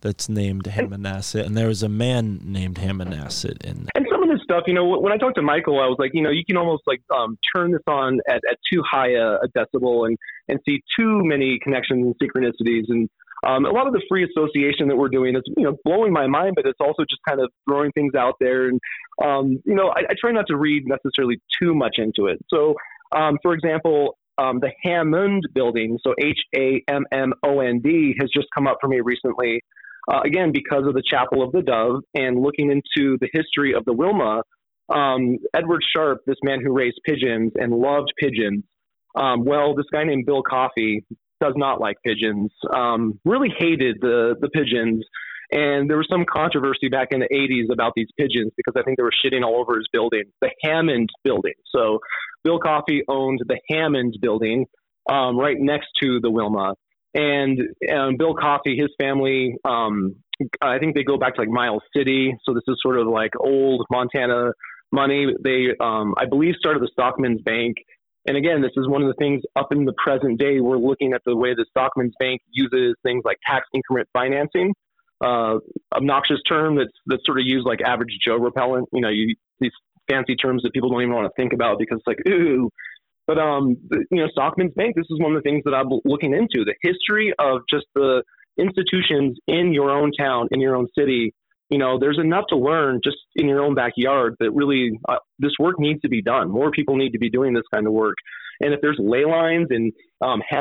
[0.00, 3.88] that's named Hammonasset, and there was a man named Hammonasset in.
[3.94, 6.12] And some of this stuff, you know, when I talked to Michael, I was like,
[6.14, 9.38] you know, you can almost like um, turn this on at, at too high a,
[9.38, 10.16] a decibel and
[10.48, 13.08] and see too many connections and synchronicities and.
[13.46, 16.26] Um, a lot of the free association that we're doing is, you know, blowing my
[16.26, 18.66] mind, but it's also just kind of throwing things out there.
[18.66, 18.80] And,
[19.24, 22.40] um, you know, I, I try not to read necessarily too much into it.
[22.52, 22.74] So,
[23.14, 28.14] um, for example, um, the Hammond building, so H A M M O N D,
[28.20, 29.60] has just come up for me recently.
[30.10, 33.84] Uh, again, because of the Chapel of the Dove and looking into the history of
[33.84, 34.42] the Wilma,
[34.88, 38.64] um, Edward Sharp, this man who raised pigeons and loved pigeons,
[39.14, 41.04] um, well, this guy named Bill Coffey
[41.40, 45.04] does not like pigeons, um, really hated the, the pigeons.
[45.50, 48.98] And there was some controversy back in the 80s about these pigeons because I think
[48.98, 51.54] they were shitting all over his building, the Hammond building.
[51.74, 52.00] So
[52.44, 54.66] Bill Coffey owned the Hammond building
[55.10, 56.74] um, right next to the Wilma.
[57.14, 57.58] And
[57.90, 60.16] um, Bill Coffey, his family, um,
[60.60, 62.36] I think they go back to like Miles City.
[62.44, 64.52] So this is sort of like old Montana
[64.92, 65.26] money.
[65.42, 67.76] They, um, I believe, started the Stockman's Bank.
[68.26, 70.60] And again, this is one of the things up in the present day.
[70.60, 74.74] We're looking at the way the Stockman's Bank uses things like tax increment financing,
[75.20, 75.58] uh,
[75.94, 78.88] obnoxious term that's that's sort of used like average Joe repellent.
[78.92, 79.72] You know, you these
[80.08, 82.70] fancy terms that people don't even want to think about because it's like ooh.
[83.26, 83.76] But um,
[84.10, 84.96] you know, Stockman's Bank.
[84.96, 86.64] This is one of the things that I'm looking into.
[86.64, 88.22] The history of just the
[88.58, 91.34] institutions in your own town, in your own city.
[91.68, 95.52] You know, there's enough to learn just in your own backyard that really uh, this
[95.58, 96.50] work needs to be done.
[96.50, 98.16] More people need to be doing this kind of work.
[98.60, 100.42] And if there's ley lines and um,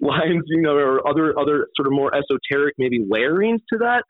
[0.00, 4.04] lines, you know, or other other sort of more esoteric maybe layerings to that,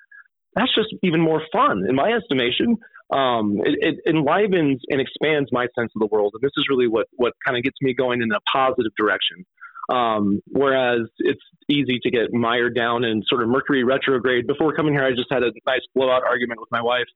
[0.54, 2.76] that's just even more fun in my estimation.
[3.12, 6.86] Um, it, it enlivens and expands my sense of the world, and this is really
[6.86, 9.44] what what kind of gets me going in a positive direction.
[9.90, 14.46] Um, whereas it's easy to get mired down in sort of Mercury retrograde.
[14.46, 17.08] Before coming here, I just had a nice blowout argument with my wife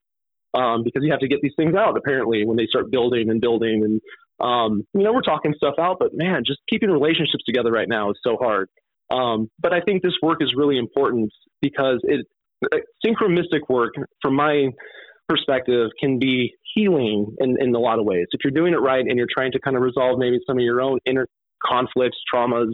[0.54, 3.40] um, because you have to get these things out apparently when they start building and
[3.40, 4.00] building and
[4.40, 8.10] um, you know we're talking stuff out, but man, just keeping relationships together right now
[8.10, 8.68] is so hard.
[9.12, 12.26] Um, but I think this work is really important because it
[13.04, 14.68] synchronistic work from my
[15.28, 18.26] perspective can be healing in, in a lot of ways.
[18.32, 20.64] If you're doing it right and you're trying to kind of resolve maybe some of
[20.64, 21.26] your own inner
[21.64, 22.72] conflicts, traumas,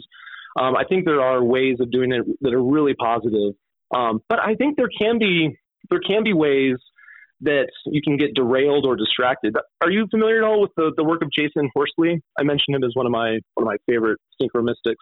[0.58, 3.54] um, I think there are ways of doing it that are really positive.
[3.94, 5.56] Um, but I think there can be
[5.90, 6.76] there can be ways
[7.42, 9.56] that you can get derailed or distracted.
[9.80, 12.22] Are you familiar at all with the, the work of Jason Horsley?
[12.38, 14.94] I mentioned him as one of my one of my favorite synchromystics.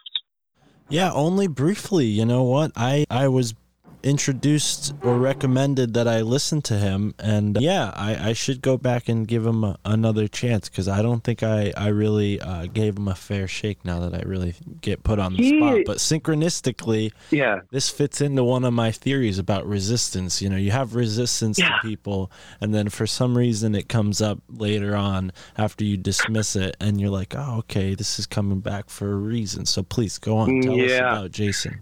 [0.89, 2.05] Yeah, only briefly.
[2.05, 2.71] You know what?
[2.75, 3.53] I I was
[4.03, 8.77] introduced or recommended that I listen to him, and uh, yeah, I, I should go
[8.77, 12.65] back and give him a, another chance because I don't think I I really uh,
[12.67, 13.83] gave him a fair shake.
[13.85, 18.21] Now that I really get put on the He- spot, but synchronistically, Yeah, this fits
[18.21, 20.41] into one of my theories about resistance.
[20.41, 21.69] You know, you have resistance Yeah.
[21.81, 22.31] to people,
[22.61, 26.99] and then for some reason it comes up later on after you dismiss it, and
[26.99, 29.65] you're like, oh, okay, this is coming back for a reason.
[29.65, 31.81] So please go on, tell us about Jason.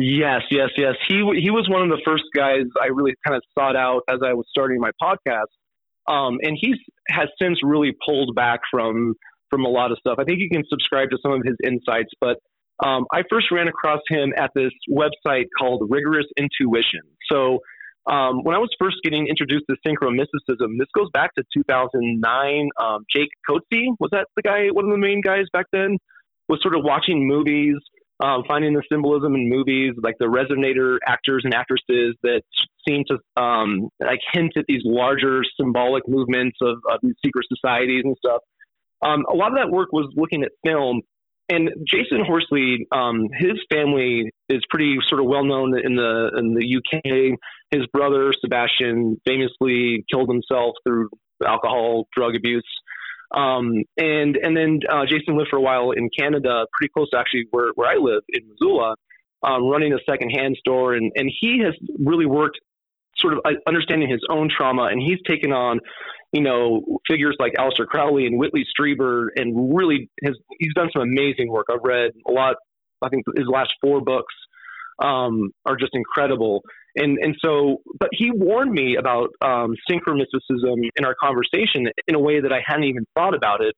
[0.00, 0.94] Yes, yes, yes.
[1.08, 4.20] He he was one of the first guys I really kind of sought out as
[4.24, 5.50] I was starting my podcast,
[6.06, 6.76] um, and he's
[7.08, 9.14] has since really pulled back from
[9.50, 10.18] from a lot of stuff.
[10.20, 12.38] I think you can subscribe to some of his insights, but
[12.84, 17.02] um, I first ran across him at this website called Rigorous Intuition.
[17.28, 17.58] So
[18.08, 22.68] um, when I was first getting introduced to synchromysticism, this goes back to 2009.
[22.80, 25.98] Um, Jake Kotze was that the guy, one of the main guys back then,
[26.48, 27.74] was sort of watching movies
[28.20, 32.42] um, finding the symbolism in movies, like the resonator actors and actresses that
[32.86, 38.02] seem to um, like hint at these larger symbolic movements of, of these secret societies
[38.04, 38.42] and stuff.
[39.02, 41.02] Um, a lot of that work was looking at film.
[41.50, 46.54] And Jason Horsley, um, his family is pretty sort of well known in the in
[46.54, 47.38] the UK.
[47.70, 51.08] His brother Sebastian famously killed himself through
[51.46, 52.68] alcohol, drug abuse.
[53.30, 57.18] Um, and and then uh, Jason lived for a while in Canada, pretty close to
[57.18, 58.94] actually where, where I live in Missoula,
[59.42, 60.94] um, running a secondhand store.
[60.94, 62.58] And, and he has really worked
[63.16, 64.84] sort of uh, understanding his own trauma.
[64.84, 65.80] And he's taken on,
[66.32, 71.02] you know, figures like Aleister Crowley and Whitley Strieber and really has, he's done some
[71.02, 71.66] amazing work.
[71.70, 72.56] I've read a lot,
[73.02, 74.34] I think his last four books
[75.02, 76.62] um, are just incredible.
[76.96, 82.20] And and so, but he warned me about um, synchromysticism in our conversation in a
[82.20, 83.74] way that I hadn't even thought about it.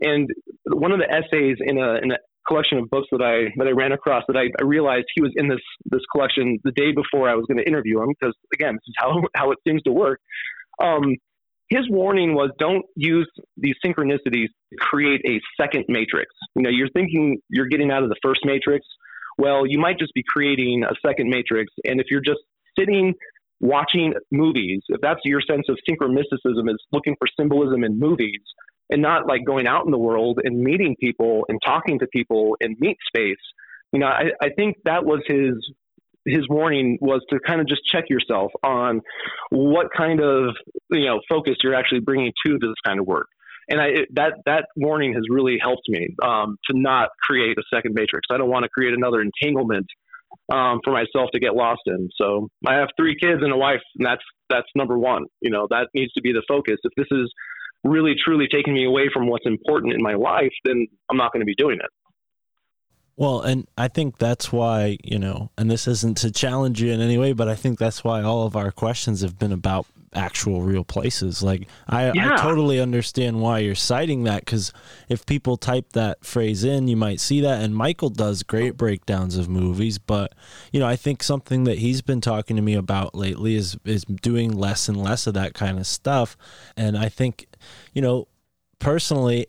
[0.00, 0.28] And
[0.66, 3.72] one of the essays in a in a collection of books that I that I
[3.72, 7.28] ran across that I, I realized he was in this this collection the day before
[7.28, 9.92] I was going to interview him because again this is how how it seems to
[9.92, 10.20] work.
[10.82, 11.16] Um,
[11.68, 16.26] his warning was don't use these synchronicities to create a second matrix.
[16.54, 18.86] You know, you're thinking you're getting out of the first matrix.
[19.38, 21.72] Well, you might just be creating a second matrix.
[21.86, 22.40] And if you're just
[22.78, 23.14] sitting
[23.60, 28.40] watching movies, if that's your sense of synchromysticism is looking for symbolism in movies
[28.90, 32.56] and not like going out in the world and meeting people and talking to people
[32.60, 33.36] in meet space,
[33.92, 35.54] you know, I, I think that was his
[36.24, 39.00] his warning was to kind of just check yourself on
[39.50, 40.54] what kind of
[40.90, 43.26] you know focus you're actually bringing to this kind of work.
[43.68, 47.94] And I, that that warning has really helped me um, to not create a second
[47.94, 48.26] matrix.
[48.30, 49.86] I don't want to create another entanglement
[50.52, 52.08] um, for myself to get lost in.
[52.16, 55.24] So I have three kids and a wife, and that's that's number one.
[55.40, 56.78] You know that needs to be the focus.
[56.84, 57.32] If this is
[57.84, 61.40] really truly taking me away from what's important in my life, then I'm not going
[61.40, 61.90] to be doing it.
[63.16, 67.00] Well, and I think that's why, you know, and this isn't to challenge you in
[67.00, 70.62] any way, but I think that's why all of our questions have been about actual
[70.62, 71.42] real places.
[71.42, 74.72] Like, I, I totally understand why you're citing that because
[75.08, 77.62] if people type that phrase in, you might see that.
[77.62, 80.34] And Michael does great breakdowns of movies, but,
[80.72, 84.04] you know, I think something that he's been talking to me about lately is, is
[84.04, 86.36] doing less and less of that kind of stuff.
[86.76, 87.46] And I think,
[87.92, 88.28] you know,
[88.78, 89.46] personally,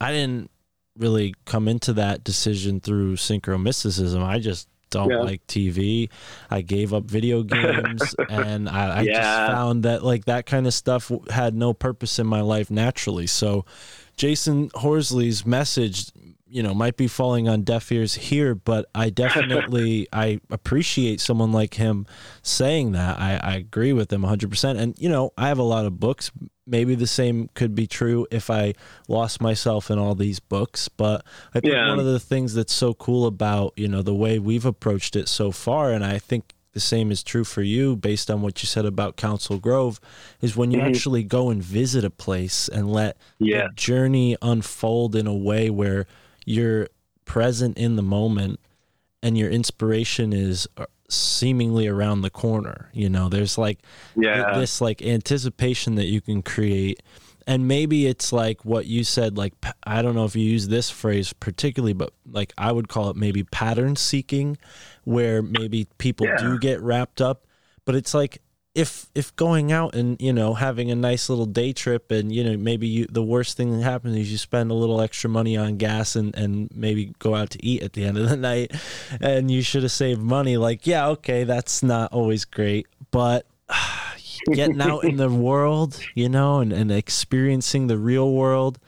[0.00, 0.50] I didn't
[0.98, 4.22] really come into that decision through synchromysticism.
[4.22, 5.18] I just don't Yeah.
[5.22, 6.08] like TV.
[6.48, 10.72] I gave up video games, and I, I just found that like that kind of
[10.74, 13.26] stuff had no purpose in my life naturally.
[13.26, 13.64] So,
[14.16, 16.12] Jason Horsley's message,
[16.46, 21.50] you know, might be falling on deaf ears here, but I definitely I appreciate someone
[21.50, 22.06] like him
[22.42, 23.18] saying that.
[23.18, 24.78] I, I agree with him 100%.
[24.78, 26.30] And you know, I have a lot of books.
[26.66, 28.74] Maybe the same could be true if I
[29.08, 31.88] lost myself in all these books, but I think Yeah.
[31.88, 35.28] one of the things that's so cool about, you know, the way we've approached it
[35.28, 38.66] so far and I think the same is true for you based on what you
[38.66, 40.00] said about Council Grove
[40.40, 40.86] is when you Mhm.
[40.88, 43.66] actually go and visit a place and let Yeah.
[43.66, 46.06] the journey unfold in a way where
[46.46, 46.88] you're
[47.24, 48.58] present in the moment
[49.22, 50.66] and your inspiration is
[51.12, 53.78] seemingly around the corner you know there's like
[54.16, 54.58] Yeah.
[54.58, 57.02] this like anticipation that you can create
[57.46, 59.52] and maybe it's like what you said like
[59.84, 63.16] i don't know if you use this phrase particularly but like i would call it
[63.16, 64.56] maybe pattern seeking
[65.04, 66.36] where maybe people Yeah.
[66.38, 67.46] do get wrapped up
[67.84, 68.40] but it's like
[68.74, 72.42] if if going out and you know having a nice little day trip and you
[72.42, 75.56] know maybe you the worst thing that happens is you spend a little extra money
[75.58, 78.72] on gas and and maybe go out to eat at the end of the night
[79.20, 83.46] and you should have saved money like yeah okay that's not always great but
[84.54, 88.78] getting out in the world you know and, and experiencing the real world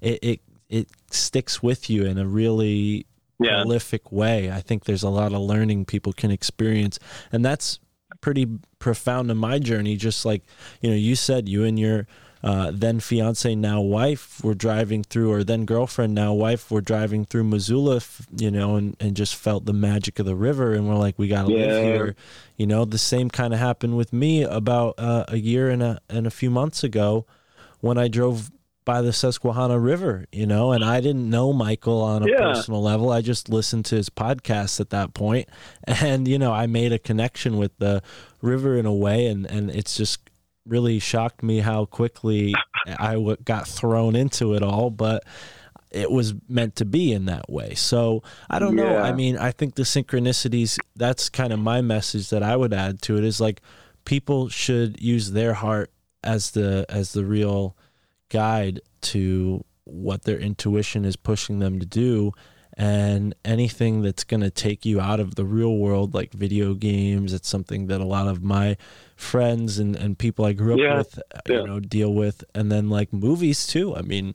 [0.00, 3.06] it, it it sticks with you in a really
[3.40, 3.60] Yeah.
[3.62, 4.50] prolific way.
[4.52, 6.98] I think there's a lot of learning people can experience,
[7.32, 7.78] and that's
[8.22, 8.46] pretty
[8.78, 9.96] profound in my journey.
[9.96, 10.42] Just like
[10.80, 12.06] you know, you said you and your
[12.42, 17.24] uh, then fiance, now wife, were driving through, or then girlfriend, now wife, were driving
[17.24, 20.88] through Missoula, f- you know, and, and just felt the magic of the river, and
[20.88, 22.16] we're like, we gotta live here.
[22.56, 26.00] You know, the same kind of happened with me about uh, a year and a
[26.08, 27.26] and a few months ago
[27.80, 28.50] when I drove
[28.84, 32.38] by the Susquehanna River, you know, and I didn't know Michael on a Yeah.
[32.38, 33.10] personal level.
[33.10, 35.48] I just listened to his podcast at that point,
[35.84, 38.02] and you know, I made a connection with the
[38.40, 40.20] river in a way, and and it's just
[40.66, 42.54] really shocked me how quickly
[42.86, 45.24] I w- got thrown into it all, but
[45.90, 47.74] it was meant to be in that way.
[47.74, 48.96] So I don't know.
[48.96, 50.78] I mean, I think the synchronicities.
[50.96, 53.60] That's kind of my message that I would add to it is like
[54.04, 55.90] people should use their heart
[56.24, 57.76] as the as the real
[58.32, 58.80] guide
[59.12, 62.32] to what their intuition is pushing them to do.
[62.74, 67.34] And anything that's going to take you out of the real world like video games
[67.34, 68.78] it's something that a lot of my
[69.14, 71.60] friends and, and people i grew up Yeah, with uh, yeah.
[71.60, 72.42] you know deal with.
[72.54, 73.94] And then like movies too.
[73.94, 74.34] I mean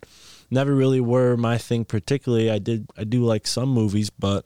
[0.51, 2.51] never really were my thing particularly.
[2.51, 4.45] I did i do like some movies but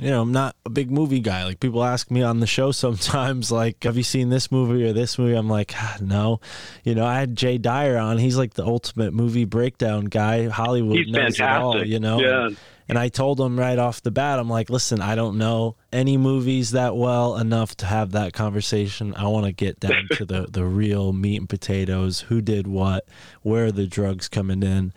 [0.00, 1.44] you know, I'm not a big movie guy.
[1.44, 4.92] Like people ask me on the show sometimes, like, have you seen this movie or
[4.92, 5.34] this movie?
[5.34, 6.40] I'm like, ah, no.
[6.84, 8.18] You know, I had Jay Dyer on.
[8.18, 10.48] He's like the ultimate movie breakdown guy.
[10.48, 12.20] Hollywood He's knows it all, you know.
[12.20, 12.46] Yeah.
[12.46, 12.56] And,
[12.88, 16.16] and I told him right off the bat, I'm like, listen, I don't know any
[16.16, 19.14] movies that well enough to have that conversation.
[19.14, 22.20] I want to get down to the the real meat and potatoes.
[22.20, 23.06] Who did what?
[23.42, 24.92] Where are the drugs coming in?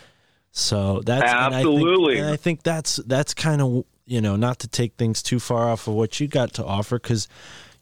[0.52, 2.18] So that's and I think- Absolutely.
[2.20, 5.70] and I think that's that's kind of you know not to take things too far
[5.70, 7.28] off of what you got to offer because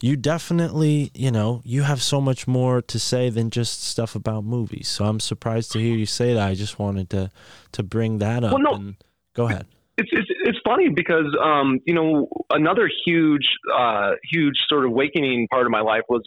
[0.01, 4.43] you definitely you know you have so much more to say than just stuff about
[4.43, 4.87] movies.
[4.87, 6.47] So I'm surprised to hear you say that.
[6.47, 7.31] I just wanted to
[7.73, 8.53] to bring that up.
[8.53, 8.73] Well, no.
[8.73, 8.95] and
[9.33, 9.65] go ahead.
[9.97, 15.47] it's it's it's funny because um you know another huge uh huge sort of awakening
[15.49, 16.21] part of my life was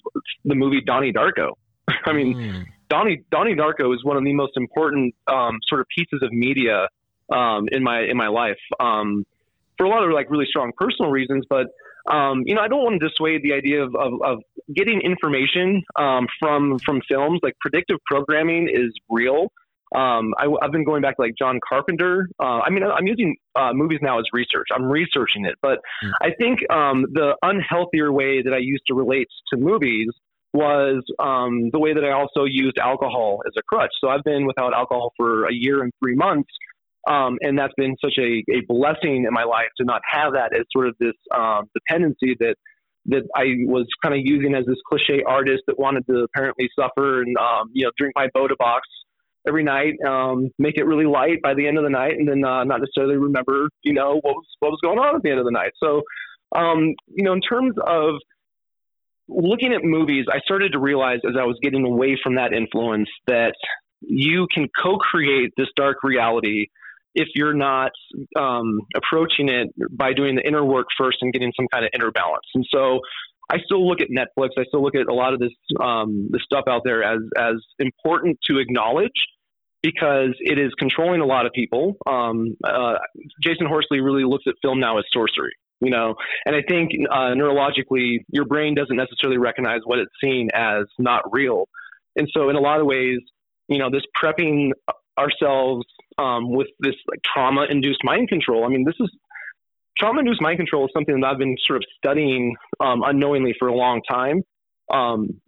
[0.44, 1.52] the movie Donnie Darko.
[2.06, 2.64] I mean Mm.
[2.88, 6.88] Donnie Donnie Darko is one of the most important um sort of pieces of media
[7.32, 9.24] um in my in my life um
[9.77, 11.67] for a lot of like really strong personal reasons but
[12.11, 14.39] um, you know, I don't want to dissuade the idea of, of, of
[14.75, 17.41] getting information um, from from films.
[17.43, 19.49] Like predictive programming is real.
[19.95, 22.29] Um, I, have been going back to like John Carpenter.
[22.41, 24.67] Uh, I mean, I'm using uh, movies now as research.
[24.75, 26.12] I'm researching it, but Mm.
[26.21, 30.09] I think um, the unhealthier way that I used to relate to movies
[30.53, 33.93] was um, the way that I also used alcohol as a crutch.
[34.01, 36.51] So I've been without alcohol for a year and three months.
[37.07, 40.53] Um, and that's been such a, a blessing in my life to not have that
[40.53, 42.57] as sort of this um, dependency that
[43.09, 47.23] that I was kind of using as this cliche artist that wanted to apparently suffer
[47.23, 48.87] and um, you know drink my Bota Box
[49.47, 52.45] every night, um, make it really light by the end of the night, and then
[52.45, 55.38] uh, not necessarily remember you know what was what was going on at the end
[55.38, 55.73] of the night.
[55.83, 56.03] So
[56.57, 58.14] um, you know in terms of
[59.29, 63.09] looking at movies, I started to realize as I was getting away from that influence
[63.27, 63.55] that
[64.01, 66.66] you can co-create this dark reality
[67.16, 67.90] if you're not
[68.38, 72.12] um, approaching it by doing the inner work first and getting some kind of inner
[72.12, 72.44] balance.
[72.55, 73.00] And so
[73.50, 74.50] I still look at Netflix.
[74.59, 77.55] I still look at a lot of this um, this stuff out there as as
[77.79, 79.26] important to acknowledge
[79.83, 81.96] because it is controlling a lot of people.
[82.07, 82.94] Um, uh,
[83.42, 87.35] Jason Horsley really looks at film now as sorcery, you know, and I think uh,
[87.35, 91.68] neurologically your brain doesn't necessarily recognize what it's seeing as not real,
[92.16, 93.20] and so in a lot of ways,
[93.68, 94.72] you know, this prepping
[95.18, 95.87] ourselves
[96.18, 98.64] um, with this like trauma induced mind control.
[98.64, 99.11] I mean, this is
[99.98, 103.68] trauma induced mind control is something that I've been sort of studying um, unknowingly for
[103.68, 104.43] a long time.
[104.93, 105.41] Um,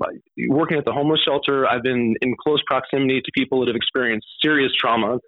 [0.48, 4.26] working at the homeless shelter, I've been in close proximity to people that have experienced
[4.42, 5.18] serious trauma.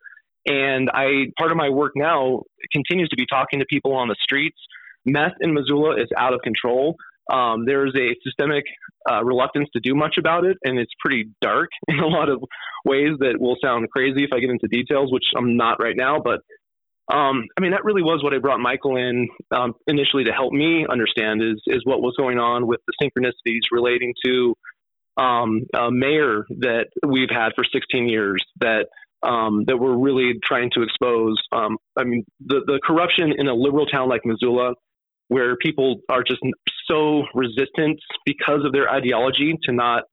[0.46, 2.42] And I, part of my work now
[2.72, 4.56] continues to be talking to people on the streets.
[5.04, 6.96] Meth in Missoula is out of control.
[7.32, 8.64] Um, there's a systemic
[9.10, 12.42] uh, reluctance to do much about it, and it's pretty dark in a lot of
[12.84, 16.20] ways that will sound crazy if I get into details, which I'm not right now.
[16.22, 16.40] But
[17.12, 20.52] um, I mean, that really was what I brought Michael in um, initially to help
[20.52, 24.54] me understand is is what was going on with the synchronicities relating to
[25.16, 28.86] um, a mayor that we've had for 16 years that
[29.22, 31.36] um, that we're really trying to expose.
[31.52, 34.74] Um, I mean, the the corruption in a liberal town like Missoula,
[35.28, 36.40] where people are just
[36.86, 40.04] so resistant because of their ideology to not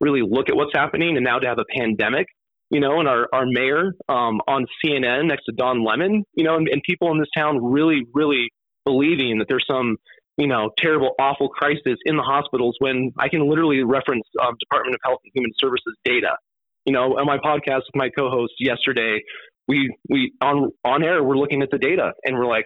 [0.00, 1.16] really look at what's happening.
[1.16, 2.26] And now to have a pandemic,
[2.70, 6.56] you know, and our, our mayor um, on CNN next to Don Lemon, you know,
[6.56, 8.48] and, and people in this town really, really
[8.84, 9.96] believing that there's some,
[10.36, 14.94] you know, terrible, awful crisis in the hospitals when I can literally reference um, Department
[14.94, 16.36] of Health and Human Services data.
[16.84, 19.20] You know, on my podcast with my co-host yesterday,
[19.66, 22.64] we we on on air we're looking at the data and we're like,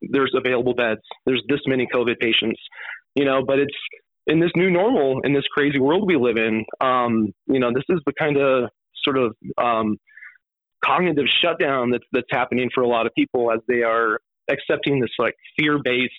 [0.00, 2.60] there's available beds, there's this many COVID patients,
[3.14, 3.74] you know, but it's
[4.28, 6.64] in this new normal, in this crazy world we live in.
[6.80, 8.68] Um, you know, this is the kind of
[9.02, 9.96] sort of um,
[10.84, 14.20] cognitive shutdown that's that's happening for a lot of people as they are
[14.50, 16.12] accepting this like fear based.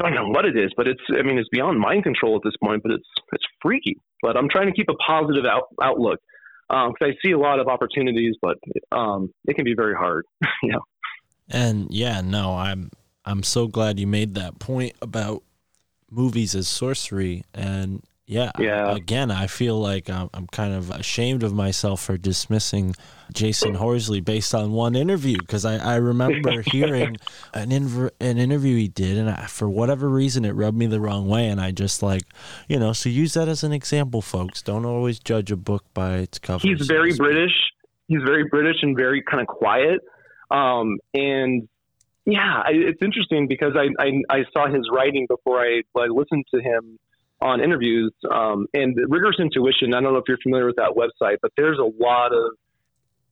[0.00, 2.42] I don't know what it is, but it's I mean it's beyond mind control at
[2.42, 3.98] this point, but it's it's freaky.
[4.22, 6.18] But I'm trying to keep a positive out, outlook
[6.68, 8.56] because um, I see a lot of opportunities, but
[8.90, 10.24] um, it can be very hard.
[10.62, 10.80] know.
[11.48, 12.90] And yeah, no, I'm
[13.24, 15.42] I'm so glad you made that point about
[16.10, 18.92] movies as sorcery and yeah, Yeah.
[18.92, 22.96] again, I feel like I'm, I'm kind of ashamed of myself for dismissing
[23.32, 27.18] Jason Horsley based on one interview because I, I remember hearing
[27.54, 30.98] an inver- an interview he did, and I, for whatever reason, it rubbed me the
[31.00, 32.22] wrong way, and I just like,
[32.68, 34.60] you know, so use that as an example, folks.
[34.60, 36.66] Don't always judge a book by its cover.
[36.66, 37.52] He's very British.
[38.08, 40.00] He's very British and very kind of quiet.
[40.50, 41.68] Um, and
[42.26, 46.44] yeah, I, it's interesting because I, I I saw his writing before I, I listened
[46.54, 46.98] to him
[47.40, 48.12] on interviews.
[48.30, 49.94] Um, and rigorous intuition.
[49.94, 52.52] I don't know if you're familiar with that website, but there's a lot of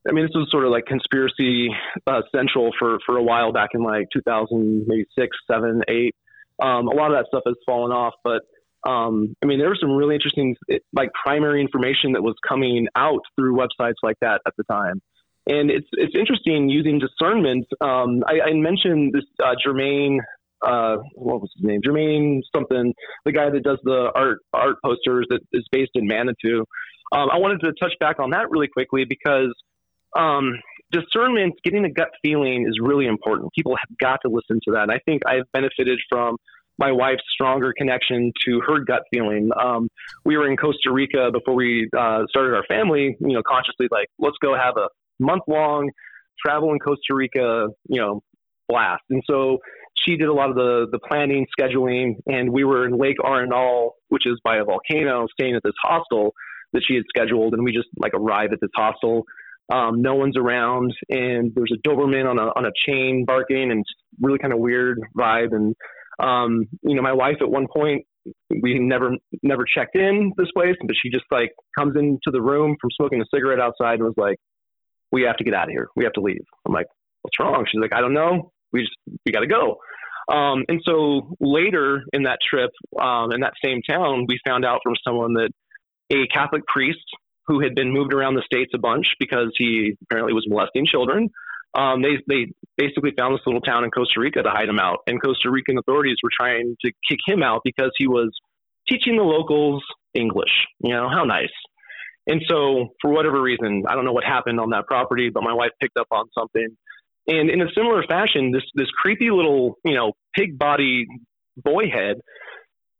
[0.08, 1.70] I mean, this was sort of like conspiracy
[2.06, 6.14] uh, central for, for a while back in like 2000, maybe six, seven, eight.
[6.62, 8.42] Um, a lot of that stuff has fallen off, but
[8.86, 10.56] um, I mean, there was some really interesting
[10.92, 15.00] like primary information that was coming out through websites like that at the time.
[15.46, 17.66] And it's it's interesting using discernment.
[17.80, 20.18] Um, I, I mentioned this uh, Jermaine,
[20.66, 21.80] uh, what was his name?
[21.86, 26.64] Jermaine something, the guy that does the art art posters that is based in Manitou.
[27.12, 29.54] Um, I wanted to touch back on that really quickly because
[30.16, 30.54] um,
[30.90, 33.52] discernment, getting a gut feeling is really important.
[33.54, 34.84] People have got to listen to that.
[34.84, 36.36] And I think I've benefited from
[36.78, 39.50] my wife's stronger connection to her gut feeling.
[39.60, 39.88] Um,
[40.24, 44.08] we were in Costa Rica before we uh, started our family, you know, consciously like,
[44.18, 44.88] let's go have a
[45.18, 45.90] month long
[46.44, 48.22] travel in Costa Rica, you know,
[48.68, 49.02] blast.
[49.10, 49.58] And so
[49.96, 53.90] she did a lot of the, the planning, scheduling, and we were in Lake Arenal,
[54.08, 56.34] which is by a volcano, staying at this hostel
[56.72, 57.54] that she had scheduled.
[57.54, 59.24] And we just like arrive at this hostel
[59.72, 63.84] um, no one's around, and there's a Doberman on a on a chain barking, and
[64.20, 65.52] really kind of weird vibe.
[65.52, 65.74] And
[66.22, 68.04] um, you know, my wife at one point
[68.62, 69.12] we never
[69.42, 73.20] never checked in this place, but she just like comes into the room from smoking
[73.20, 74.36] a cigarette outside and was like,
[75.14, 75.88] "We have to get out of here.
[75.96, 76.86] We have to leave." I'm like,
[77.22, 78.52] "What's wrong?" She's like, "I don't know.
[78.72, 79.78] We just we got to go."
[80.28, 84.80] Um, and so later in that trip, um, in that same town, we found out
[84.82, 85.50] from someone that
[86.10, 87.04] a Catholic priest
[87.46, 91.28] who had been moved around the states a bunch because he apparently was molesting children.
[91.74, 95.00] Um, they they basically found this little town in Costa Rica to hide him out,
[95.06, 98.30] and Costa Rican authorities were trying to kick him out because he was
[98.88, 99.82] teaching the locals
[100.14, 100.52] English.
[100.80, 101.52] You know how nice.
[102.26, 105.52] And so, for whatever reason, I don't know what happened on that property, but my
[105.52, 106.68] wife picked up on something.
[107.26, 111.06] And in a similar fashion, this this creepy little you know pig body
[111.56, 112.16] boy head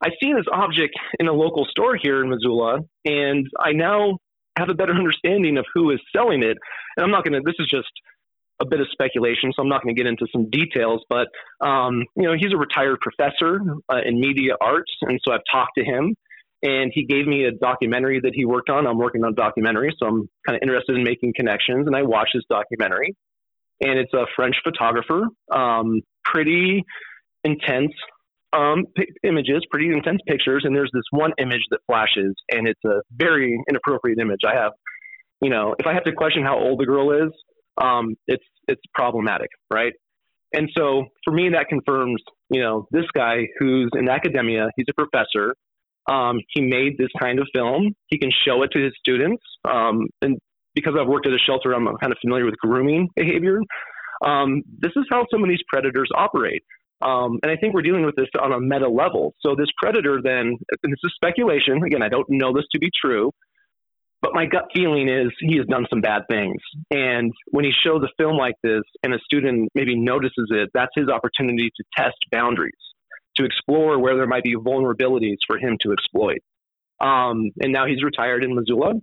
[0.05, 4.18] I see this object in a local store here in Missoula, and I now
[4.57, 6.59] have a better understanding of who is selling it.
[6.97, 7.91] And I'm not going to, this is just
[8.61, 11.29] a bit of speculation, so I'm not going to get into some details, but,
[11.66, 13.61] um, you know, he's a retired professor
[13.91, 14.93] uh, in media arts.
[15.03, 16.14] And so I've talked to him
[16.65, 18.87] and he gave me a documentary that he worked on.
[18.87, 21.87] I'm working on a documentary, so I'm kind of interested in making connections.
[21.87, 23.15] And I watched his documentary,
[23.81, 26.83] and it's a French photographer, um, pretty
[27.45, 27.93] intense
[28.55, 32.81] um, p- images, pretty intense pictures, and there's this one image that flashes, and it's
[32.87, 34.41] a very inappropriate image.
[34.47, 34.73] I have,
[35.43, 37.33] you know, if I have to question how old the girl is,
[37.83, 39.93] um, it's it's problematic, right?
[40.55, 44.95] And so for me, that confirms, you know, this guy who's in academia, he's a
[44.95, 45.55] professor.
[46.07, 47.95] Um, he made this kind of film.
[48.09, 50.39] He can show it to his students, um, and
[50.75, 53.61] because I've worked at a shelter, I'm kind of familiar with grooming behavior.
[54.25, 56.63] Um, this is how some of these predators operate.
[57.03, 59.35] Um, and I think we're dealing with this on a meta level.
[59.41, 61.83] So this predator then, and this is speculation.
[61.85, 63.31] Again, I don't know this to be true,
[64.23, 66.57] but my gut feeling is he has done some bad things.
[66.91, 70.93] And when he shows a film like this and a student maybe notices it, that's
[70.95, 72.73] his opportunity to test boundaries,
[73.37, 76.39] to explore where there might be vulnerabilities for him to exploit.
[77.01, 78.95] Um, and now he's retired in Missoula.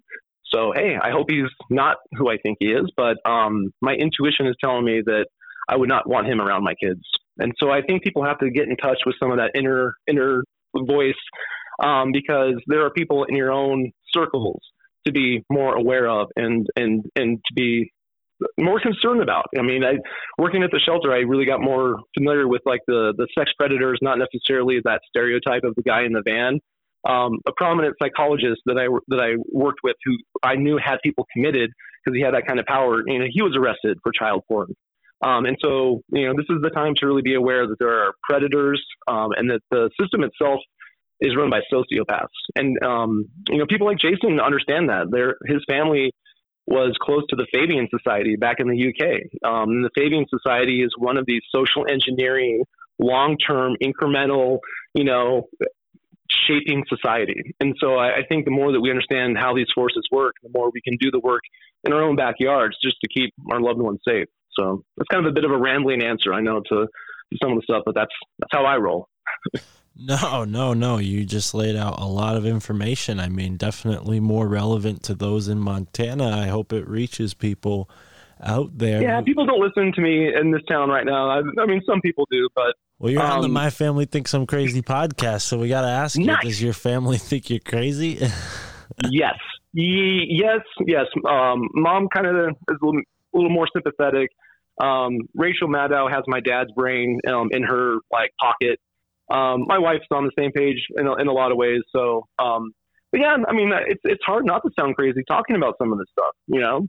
[0.46, 4.48] So, hey, I hope he's not who I think he is, but um, my intuition
[4.48, 5.28] is telling me that
[5.70, 7.02] I would not want him around my kids
[7.38, 9.94] And so I think people have to get in touch with some of that inner
[10.08, 10.44] inner
[10.76, 11.14] voice
[11.82, 14.62] um, because there are people in your own circles
[15.06, 17.92] to be more aware of and and and to be
[18.60, 19.46] more concerned about.
[19.58, 19.94] I mean, I
[20.38, 24.00] working at the shelter, I really got more familiar with like the the sex predators,
[24.02, 26.60] not necessarily that stereotype of the guy in the van.
[27.08, 31.26] Um, a prominent psychologist that I that I worked with, who I knew had people
[31.34, 31.72] committed
[32.04, 33.02] because he had that kind of power.
[33.06, 34.76] You know, he was arrested for child porn.
[35.24, 37.94] Um, and so, you know, this is the time to really be aware that there
[37.94, 40.60] are predators um, and that the system itself
[41.20, 42.26] is run by sociopaths.
[42.56, 45.12] And, um, you know, people like Jason understand that.
[45.12, 46.12] Their, his family
[46.68, 49.50] was close to the Fabian Society back in the UK.
[49.50, 52.64] Um, the Fabian Society is one of these social engineering,
[53.00, 54.60] long term, incremental,
[54.94, 55.50] you know,
[56.48, 57.56] shaping society.
[57.60, 60.50] And so I, I, think the more that we understand how these forces work, the
[60.54, 61.42] more we can do the work
[61.84, 64.28] in our own backyards just to keep our loved ones safe.
[64.58, 67.52] So that's kind of a bit of a rambling answer, I know, to, to some
[67.52, 69.08] of the stuff, but that's that's how I roll.
[69.96, 70.98] no, no, no.
[70.98, 73.20] You just laid out a lot of information.
[73.20, 76.30] I mean, definitely more relevant to those in Montana.
[76.30, 77.90] I hope it reaches people
[78.42, 79.02] out there.
[79.02, 81.30] Yeah, people don't listen to me in this town right now.
[81.30, 84.34] I, I mean, some people do, but well, you're um, on the My Family Thinks
[84.34, 86.26] I'm Crazy podcast, so we got to ask you.
[86.42, 88.20] Does your family think you're crazy?
[89.10, 89.38] yes,
[89.74, 91.06] yes, yes.
[91.28, 94.30] Um, mom kind of is a little, a little, more sympathetic.
[94.80, 98.80] Um, Rachel Maddow has my dad's brain um, in her like pocket.
[99.32, 101.82] Um, my wife's on the same page in a, in a lot of ways.
[101.96, 105.92] So, but yeah, I mean, it's it's hard not to sound crazy talking about some
[105.92, 106.34] of this stuff.
[106.48, 106.88] You know,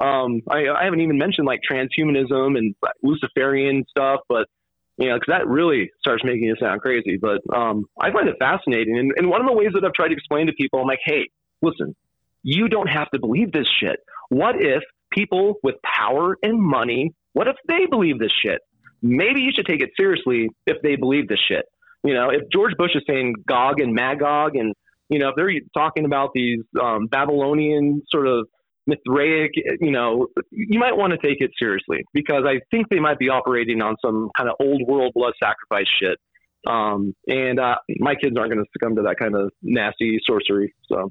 [0.00, 4.48] I, I haven't even mentioned like transhumanism and Luciferian stuff, but
[4.96, 7.18] you know, because that really starts making it sound crazy.
[7.20, 8.98] But um, I find it fascinating.
[8.98, 11.00] And, and one of the ways that I've tried to explain to people, I'm like,
[11.04, 11.28] hey,
[11.62, 11.96] listen,
[12.42, 13.98] you don't have to believe this shit.
[14.28, 18.60] What if people with power and money, what if they believe this shit?
[19.02, 21.64] Maybe you should take it seriously if they believe this shit.
[22.04, 24.74] You know, if George Bush is saying Gog and Magog, and
[25.08, 28.46] you know, if they're talking about these um, Babylonian sort of
[28.86, 33.18] Mithraic, you know, you might want to take it seriously because I think they might
[33.18, 36.18] be operating on some kind of old world blood sacrifice shit.
[36.66, 40.74] Um, and uh, my kids aren't going to succumb to that kind of nasty sorcery.
[40.88, 41.10] So,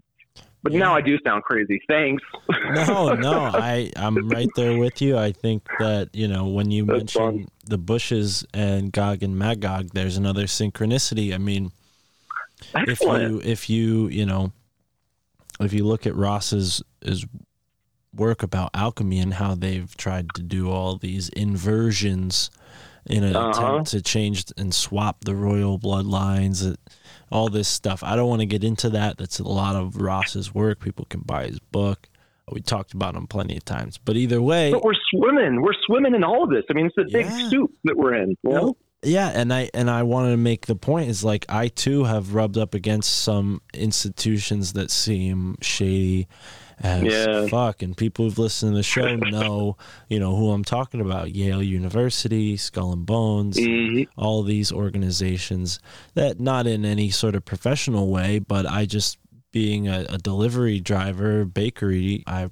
[0.64, 0.80] but yeah.
[0.80, 1.82] now I do sound crazy.
[1.88, 2.24] Thanks.
[2.50, 5.18] no, no, I I'm right there with you.
[5.18, 7.48] I think that you know when you That's mention fun.
[7.66, 11.34] the Bushes and Gog and Magog, there's another synchronicity.
[11.34, 11.72] I mean,
[12.74, 13.24] Excellent.
[13.24, 14.52] if you if you you know
[15.60, 17.26] if you look at Ross's is
[18.16, 22.50] work about alchemy and how they've tried to do all these inversions
[23.06, 23.50] in an uh-huh.
[23.50, 26.76] attempt to change and swap the royal bloodlines, uh,
[27.34, 28.04] all this stuff.
[28.04, 29.18] I don't want to get into that.
[29.18, 30.80] That's a lot of Ross's work.
[30.80, 32.08] People can buy his book.
[32.52, 33.98] We talked about him plenty of times.
[33.98, 35.62] But either way, but we're swimming.
[35.62, 36.64] We're swimming in all of this.
[36.70, 37.50] I mean, it's a big yeah.
[37.50, 38.38] soup that we're in.
[38.44, 38.78] You know?
[39.02, 42.36] yeah, and I and I wanted to make the point is like I too have
[42.36, 46.28] rubbed up against some institutions that seem shady
[46.84, 47.48] as yeah.
[47.48, 47.82] fuck.
[47.82, 49.78] And people who've listened to the show know,
[50.10, 51.34] you know, who I'm talking about.
[51.34, 54.04] Yale University, Skull and Bones, mm-hmm.
[54.20, 55.80] all these organizations
[56.14, 59.18] that not in any sort of professional way, but I just
[59.52, 62.50] being a, a delivery driver, bakery, I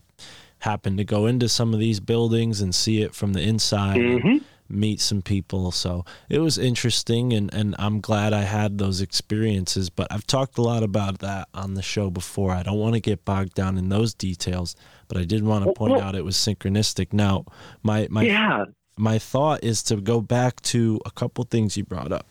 [0.59, 3.97] happen to go into some of these buildings and see it from the inside.
[3.97, 4.37] Mm-hmm
[4.71, 5.71] meet some people.
[5.71, 9.89] So it was interesting, and, and I'm glad I had those experiences.
[9.89, 12.51] But I've talked a lot about that on the show before.
[12.51, 14.75] I don't want to get bogged down in those details,
[15.07, 17.13] but I did want to point well, out it was synchronistic.
[17.13, 17.45] Now,
[17.83, 18.65] my my yeah.
[18.97, 22.27] my thought is to go back to a couple things you brought up.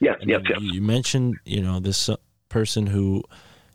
[0.00, 0.58] Yes, yes, yes.
[0.60, 2.16] You mentioned, you know, this uh,
[2.48, 3.24] person who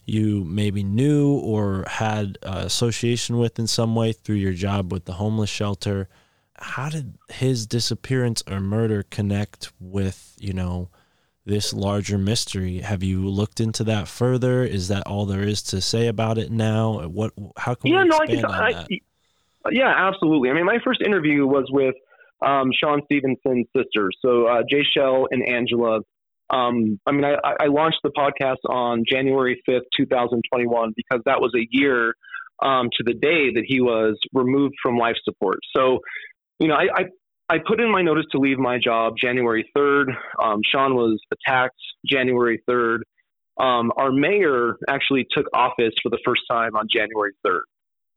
[0.05, 5.05] you maybe knew or had uh, association with in some way through your job with
[5.05, 6.09] the homeless shelter
[6.63, 10.89] how did his disappearance or murder connect with you know
[11.45, 12.79] this larger mystery?
[12.79, 14.63] Have you looked into that further?
[14.63, 17.07] Is that all there is to say about it now?
[17.07, 18.99] What how can yeah, we expand no, I, on that?
[19.71, 20.49] yeah absolutely.
[20.49, 21.95] I mean my first interview was with
[22.41, 25.99] um, sean stevenson's sisters so uh, jay shell and angela.
[26.49, 31.53] Um, i mean I, I launched the podcast on january 5th 2021 because that was
[31.55, 32.13] a year
[32.61, 35.59] um, to the day that he was removed from life support.
[35.75, 35.99] So
[36.59, 37.03] you know, I, I,
[37.49, 40.07] I put in my notice to leave my job January 3rd.
[40.41, 42.99] Um, Sean was attacked January 3rd.
[43.59, 47.61] Um, our mayor actually took office for the first time on January 3rd.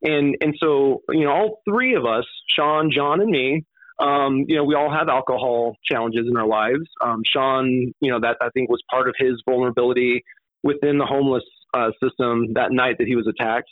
[0.02, 2.24] And, and so, you know, all three of us,
[2.54, 3.64] Sean, John, and me,
[3.98, 6.84] um, you know, we all have alcohol challenges in our lives.
[7.02, 10.22] Um, Sean, you know, that I think was part of his vulnerability
[10.62, 13.70] within the homeless uh, system that night that he was attacked.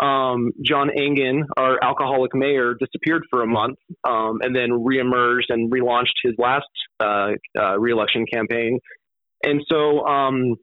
[0.00, 5.70] Um, John Engen, our alcoholic mayor, disappeared for a month um, and then reemerged and
[5.70, 6.66] relaunched his last
[7.00, 8.80] uh, uh, reelection campaign.
[9.42, 10.56] And so, um,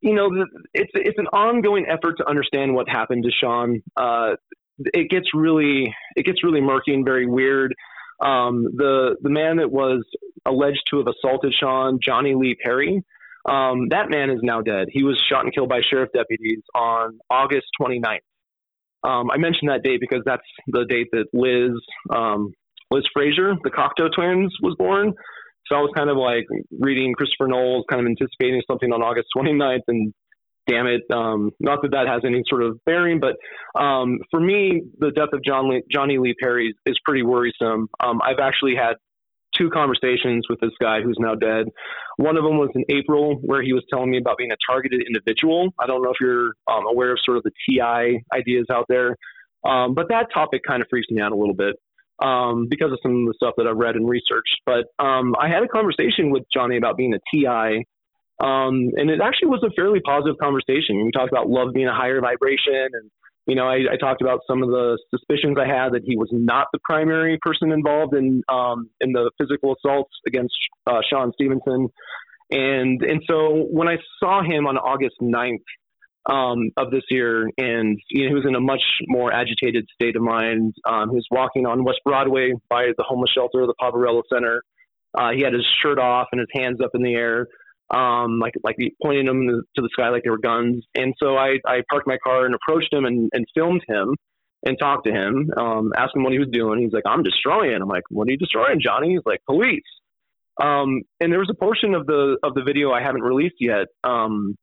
[0.00, 0.28] you know,
[0.74, 3.82] it's it's an ongoing effort to understand what happened to Sean.
[3.96, 4.36] Uh,
[4.78, 7.74] it gets really it gets really murky and very weird.
[8.22, 10.04] Um, the the man that was
[10.46, 13.02] alleged to have assaulted Sean, Johnny Lee Perry,
[13.48, 14.88] um, that man is now dead.
[14.90, 18.18] He was shot and killed by sheriff deputies on August 29th.
[19.02, 21.78] Um, I mentioned that date because that's the date that Liz
[22.14, 22.52] um,
[22.90, 25.12] Liz Fraser, the Cocteau twins, was born.
[25.66, 26.46] So I was kind of like
[26.78, 30.12] reading Christopher Knowles, kind of anticipating something on August 29th, and
[30.66, 33.36] damn it, um, not that that has any sort of bearing, but
[33.80, 37.88] um, for me, the death of John Lee, Johnny Lee Perry is pretty worrisome.
[38.00, 38.94] Um, I've actually had
[39.56, 41.66] two conversations with this guy who's now dead.
[42.16, 45.02] One of them was in April, where he was telling me about being a targeted
[45.06, 45.68] individual.
[45.78, 49.16] I don't know if you're um, aware of sort of the TI ideas out there,
[49.64, 51.76] um, but that topic kind of freaks me out a little bit
[52.22, 54.60] um, because of some of the stuff that I've read and researched.
[54.66, 57.86] But um, I had a conversation with Johnny about being a TI.
[58.42, 61.04] Um, and it actually was a fairly positive conversation.
[61.04, 63.10] We talked about love being a higher vibration and
[63.46, 66.30] you know, I, I, talked about some of the suspicions I had that he was
[66.32, 70.54] not the primary person involved in um, in the physical assaults against
[70.86, 71.88] uh, Sean Stevenson,
[72.50, 75.58] and and so when I saw him on August 9th
[76.26, 80.16] um, of this year, and you know, he was in a much more agitated state
[80.16, 80.74] of mind.
[80.86, 84.62] Um, he was walking on West Broadway by the homeless shelter, the Poverello Center.
[85.16, 87.46] Uh, he had his shirt off and his hands up in the air
[87.90, 90.84] um, like like pointing them to the sky like they were guns.
[90.94, 94.16] And so I, I parked my car and approached him and, and filmed him
[94.66, 96.80] and talked to him, um, asked him what he was doing.
[96.80, 97.80] He's like, I'm destroying.
[97.80, 99.10] I'm like, what are you destroying, Johnny?
[99.10, 99.82] He's like, police.
[100.62, 103.86] Um, and there was a portion of the of the video I haven't released yet
[104.04, 104.54] um,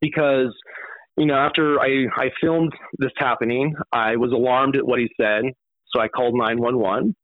[0.00, 0.52] because
[1.16, 5.44] you know after I I filmed this happening, I was alarmed at what he said,
[5.86, 7.14] so I called 911.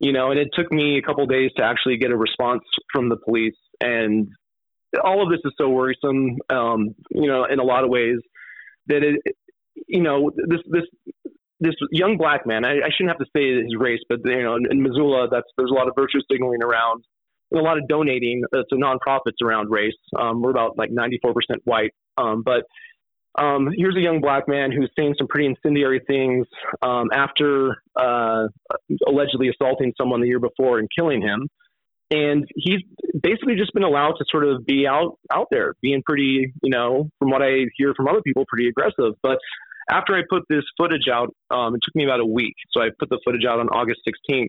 [0.00, 2.62] You know, and it took me a couple days to actually get a response
[2.92, 3.56] from the police.
[3.80, 4.28] And
[5.02, 8.18] all of this is so worrisome, um, you know, in a lot of ways
[8.86, 9.36] that it,
[9.86, 10.84] you know, this this
[11.60, 12.64] this young black man.
[12.64, 15.46] I, I shouldn't have to say his race, but you know, in, in Missoula, that's
[15.56, 17.04] there's a lot of virtue signaling around,
[17.50, 19.94] and a lot of donating uh, to nonprofits around race.
[20.18, 21.34] Um, we're about like 94%
[21.64, 22.64] white, um, but
[23.38, 26.46] um, here's a young black man who's saying some pretty incendiary things
[26.82, 28.48] um, after uh,
[29.06, 31.48] allegedly assaulting someone the year before and killing him
[32.10, 32.80] and he's
[33.22, 37.10] basically just been allowed to sort of be out out there, being pretty, you know,
[37.18, 39.14] from what I hear from other people, pretty aggressive.
[39.22, 39.38] But
[39.90, 42.54] after I put this footage out, um, it took me about a week.
[42.70, 44.48] So I put the footage out on August 16th,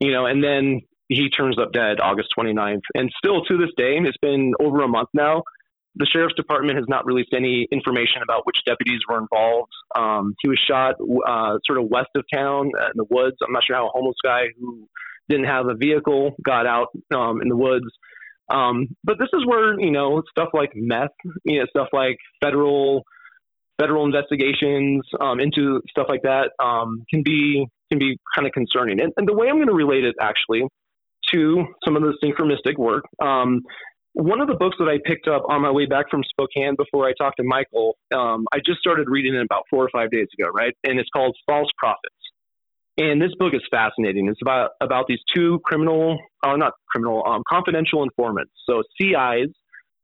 [0.00, 2.82] you know, and then he turns up dead August 29th.
[2.94, 5.42] And still to this day, it's been over a month now.
[5.96, 9.70] The sheriff's department has not released any information about which deputies were involved.
[9.94, 13.36] Um, he was shot uh, sort of west of town in the woods.
[13.46, 14.88] I'm not sure how a homeless guy who
[15.28, 17.86] didn't have a vehicle, got out um, in the woods.
[18.50, 21.08] Um, but this is where you know stuff like meth,
[21.44, 23.04] you know, stuff like federal
[23.78, 29.00] federal investigations um, into stuff like that um, can be can be kind of concerning.
[29.00, 30.62] And, and the way I'm going to relate it actually
[31.32, 33.04] to some of the synchronistic work.
[33.22, 33.62] Um,
[34.12, 37.08] one of the books that I picked up on my way back from Spokane before
[37.08, 40.28] I talked to Michael, um, I just started reading it about four or five days
[40.38, 40.72] ago, right?
[40.84, 42.13] And it's called False Prophets.
[42.96, 44.28] And this book is fascinating.
[44.28, 48.52] It's about about these two criminal, uh, not criminal, um, confidential informants.
[48.68, 49.50] So CIs,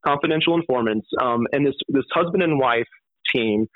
[0.05, 2.89] confidential informants, um, and this this husband and wife
[3.33, 3.69] team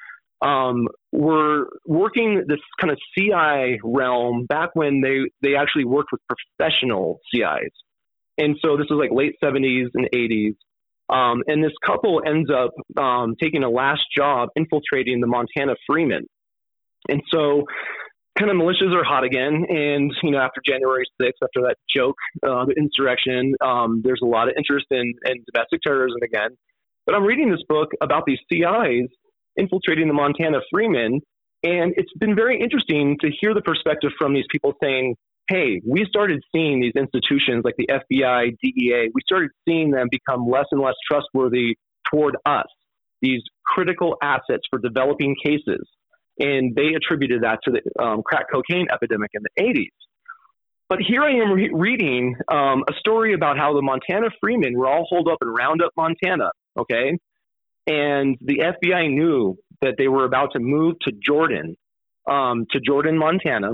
[0.43, 6.21] um, were working this kind of CI realm back when they they actually worked with
[6.29, 7.71] professional CIs.
[8.37, 10.57] And so this was like late 70s and 80s.
[11.09, 16.27] Um, and this couple ends up um, taking a last job infiltrating the Montana Freemen.
[17.09, 17.65] And so
[18.39, 19.65] kind of militias are hot again.
[19.69, 24.27] And, you know, after January 6th, after that joke, uh, the insurrection, um, there's a
[24.27, 26.51] lot of interest in, in domestic terrorism again.
[27.07, 29.09] But I'm reading this book about these CIs
[29.57, 31.21] infiltrating the Montana Freemen.
[31.63, 35.17] And it's been very interesting to hear the perspective from these people saying,
[35.49, 40.49] hey, we started seeing these institutions like the FBI, DEA, we started seeing them become
[40.49, 41.77] less and less trustworthy
[42.11, 42.67] toward us,
[43.21, 45.87] these critical assets for developing cases
[46.39, 49.91] and they attributed that to the um, crack cocaine epidemic in the 80s.
[50.89, 54.87] But here I am re- reading um, a story about how the Montana Freemen were
[54.87, 57.19] all holed up in Roundup, Montana, okay?
[57.87, 61.77] And the FBI knew that they were about to move to Jordan,
[62.31, 63.71] um, to Jordan, Montana,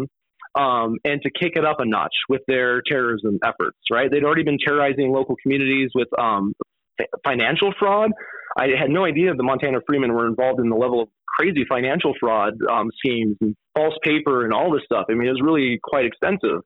[0.55, 4.11] um, and to kick it up a notch with their terrorism efforts, right?
[4.11, 6.55] They'd already been terrorizing local communities with um,
[7.25, 8.11] financial fraud.
[8.59, 11.09] I had no idea the Montana Freemen were involved in the level of
[11.39, 15.07] crazy financial fraud um, schemes and false paper and all this stuff.
[15.11, 16.61] I mean, it was really quite extensive.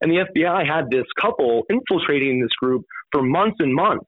[0.00, 4.06] And the FBI had this couple infiltrating this group for months and months.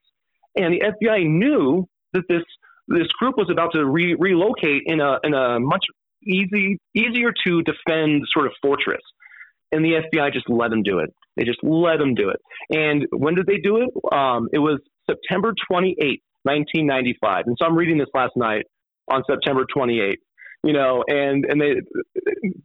[0.56, 2.42] And the FBI knew that this
[2.88, 5.84] this group was about to re- relocate in a in a much
[6.24, 9.02] easy easier to defend sort of fortress.
[9.72, 11.12] And the FBI just let them do it.
[11.36, 12.40] They just let them do it.
[12.70, 13.90] And when did they do it?
[14.14, 14.80] Um, it was
[15.10, 17.44] September 28th, 1995.
[17.46, 18.64] And so I'm reading this last night
[19.08, 20.14] on September 28th.
[20.64, 21.74] You know, and and they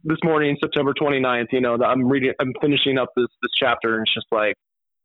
[0.02, 1.46] this morning, September 29th.
[1.52, 4.56] You know, I'm reading, I'm finishing up this this chapter, and it's just like,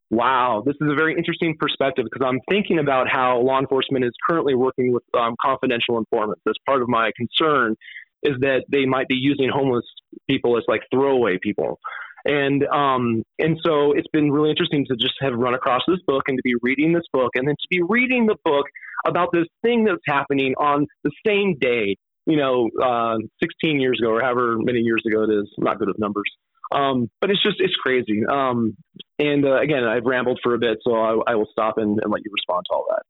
[0.10, 4.14] wow, this is a very interesting perspective because I'm thinking about how law enforcement is
[4.28, 6.42] currently working with um, confidential informants.
[6.48, 7.76] As part of my concern
[8.24, 9.86] is that they might be using homeless
[10.30, 11.80] people as like throwaway people.
[12.28, 16.24] And um, and so it's been really interesting to just have run across this book
[16.28, 18.66] and to be reading this book and then to be reading the book
[19.06, 24.12] about this thing that's happening on the same day, you know, uh, 16 years ago
[24.12, 25.50] or however many years ago it is.
[25.58, 26.30] I'm not good with numbers.
[26.70, 28.26] Um, but it's just it's crazy.
[28.30, 28.76] Um,
[29.20, 32.12] and uh, again, I've rambled for a bit, so I, I will stop and, and
[32.12, 33.04] let you respond to all that.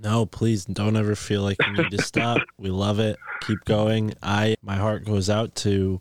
[0.00, 2.40] No, please don't ever feel like you need to stop.
[2.58, 3.18] we love it.
[3.42, 4.14] Keep going.
[4.22, 6.00] I my heart goes out to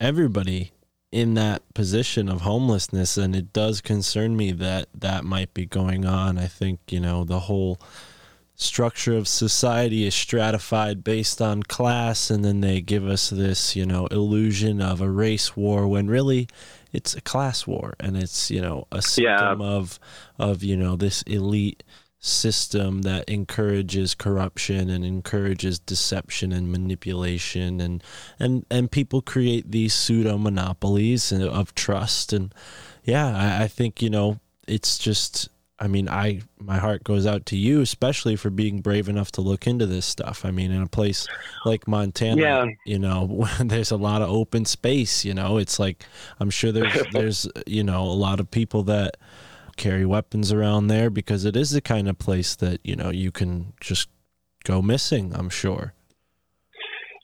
[0.00, 0.72] everybody
[1.12, 6.04] in that position of homelessness and it does concern me that that might be going
[6.06, 6.38] on.
[6.38, 7.80] I think, you know, the whole
[8.54, 13.86] structure of society is stratified based on class and then they give us this, you
[13.86, 16.46] know, illusion of a race war when really
[16.92, 19.66] it's a class war and it's, you know, a symptom Yeah.
[19.66, 19.98] of
[20.38, 21.82] of, you know, this elite
[22.22, 28.04] system that encourages corruption and encourages deception and manipulation and
[28.38, 32.34] and and people create these pseudo monopolies of trust.
[32.34, 32.54] And
[33.04, 35.48] yeah I, I think you know it's just
[35.78, 39.40] I mean I my heart goes out to you especially for being brave enough to
[39.40, 40.44] look into this stuff.
[40.44, 41.26] I mean in a place
[41.64, 42.66] like Montana Yeah.
[42.84, 45.56] you know there's a lot of open space you know.
[45.56, 46.04] It's like
[46.38, 49.16] I'm sure there's there's you know a lot of people that
[49.80, 53.32] carry weapons around there because it is the kind of place that you know you
[53.32, 54.08] can just
[54.64, 55.94] go missing i'm sure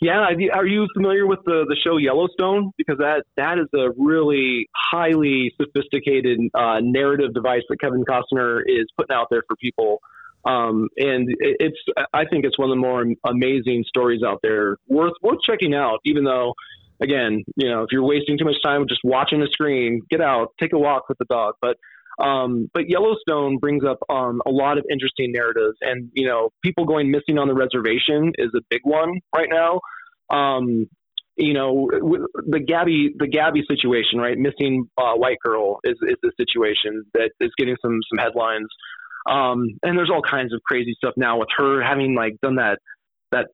[0.00, 2.70] Yeah, are you familiar with the the show Yellowstone?
[2.76, 8.84] Because that that is a really highly sophisticated uh, narrative device that Kevin Costner is
[8.98, 10.00] putting out there for people.
[10.44, 11.78] Um, and it, it's
[12.12, 16.00] I think it's one of the more amazing stories out there, worth worth checking out.
[16.04, 16.52] Even though,
[17.00, 20.52] again, you know, if you're wasting too much time just watching the screen, get out,
[20.60, 21.54] take a walk with the dog.
[21.62, 21.78] But
[22.18, 26.84] um, but Yellowstone brings up um, a lot of interesting narratives, and you know, people
[26.84, 29.80] going missing on the reservation is a big one right now.
[30.30, 30.86] Um,
[31.36, 34.38] you know, the Gabby the Gabby situation, right?
[34.38, 38.68] Missing uh, white girl is is the situation that is getting some some headlines.
[39.28, 42.78] Um, and there's all kinds of crazy stuff now with her having like done that
[43.32, 43.48] that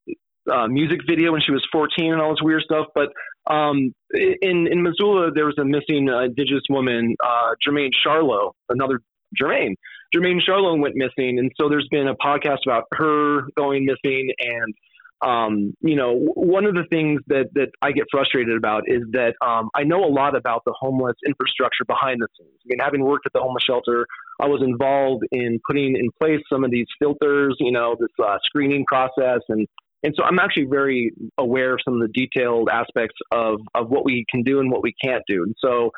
[0.51, 2.87] uh, music video when she was 14 and all this weird stuff.
[2.95, 3.09] But
[3.51, 9.01] um, in in Missoula, there was a missing uh, indigenous woman, uh, Jermain Charlo, another
[9.40, 9.74] Jermaine.
[10.14, 14.30] Jermain Charlo went missing, and so there's been a podcast about her going missing.
[14.38, 14.74] And
[15.22, 19.34] um, you know, one of the things that that I get frustrated about is that
[19.45, 22.59] um, I know a lot about the homeless infrastructure behind the scenes.
[22.64, 24.07] I mean, having worked at the homeless shelter,
[24.40, 28.38] I was involved in putting in place some of these filters, you know, this uh,
[28.45, 29.66] screening process, and
[30.03, 34.05] and so I'm actually very aware of some of the detailed aspects of of what
[34.05, 35.45] we can do and what we can't do.
[35.45, 35.91] And so,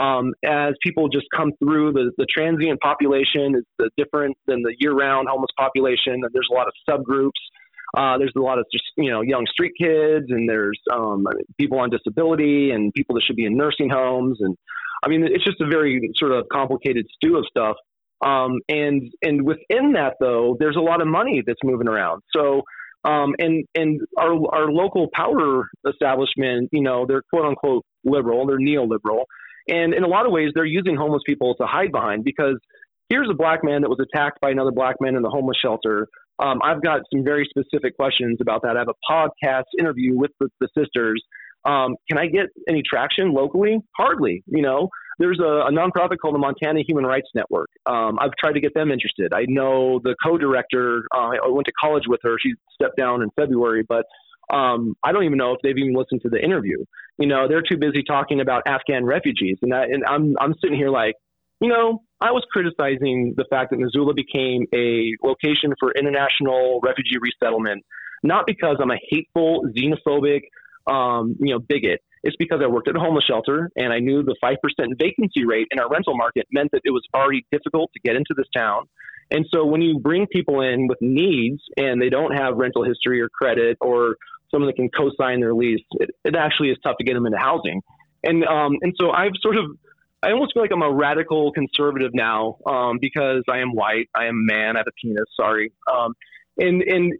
[0.00, 5.28] um, as people just come through, the the transient population is different than the year-round
[5.30, 7.30] homeless population, and there's a lot of subgroups.
[7.96, 11.26] Uh, there's a lot of just you know young street kids, and there's um,
[11.58, 14.54] people on disability, and people that should be in nursing homes, and
[15.02, 17.76] I mean it's just a very sort of complicated stew of stuff.
[18.24, 22.22] Um, and and within that though, there's a lot of money that's moving around.
[22.34, 22.62] So
[23.06, 28.58] um, and and our our local power establishment, you know, they're quote unquote liberal, they're
[28.58, 29.24] neoliberal,
[29.68, 32.56] and in a lot of ways, they're using homeless people to hide behind because
[33.08, 36.08] here's a black man that was attacked by another black man in the homeless shelter.
[36.38, 38.76] Um, I've got some very specific questions about that.
[38.76, 41.22] I have a podcast interview with the, the sisters.
[41.64, 43.78] Um, can I get any traction locally?
[43.96, 44.42] Hardly.
[44.46, 44.88] You know,
[45.18, 47.70] there's a, a nonprofit called the Montana Human Rights Network.
[47.86, 49.32] Um, I've tried to get them interested.
[49.32, 51.04] I know the co-director.
[51.14, 52.36] Uh, I went to college with her.
[52.40, 54.04] She stepped down in February, but
[54.52, 56.84] um, I don't even know if they've even listened to the interview.
[57.18, 60.76] You know, they're too busy talking about Afghan refugees, and, that, and I'm I'm sitting
[60.76, 61.14] here like,
[61.60, 67.16] you know, I was criticizing the fact that Missoula became a location for international refugee
[67.20, 67.84] resettlement,
[68.22, 70.42] not because I'm a hateful, xenophobic,
[70.86, 72.00] um, you know, bigot.
[72.26, 74.56] It's because I worked at a homeless shelter and I knew the 5%
[74.98, 78.34] vacancy rate in our rental market meant that it was already difficult to get into
[78.36, 78.88] this town.
[79.30, 83.20] And so when you bring people in with needs and they don't have rental history
[83.20, 84.16] or credit or
[84.50, 87.38] someone that can co-sign their lease, it, it actually is tough to get them into
[87.38, 87.80] housing.
[88.24, 89.66] And um, and so I've sort of
[90.20, 94.26] I almost feel like I'm a radical conservative now um, because I am white, I
[94.26, 95.26] am man, I have a penis.
[95.36, 95.72] Sorry.
[95.92, 96.14] Um,
[96.58, 97.12] and and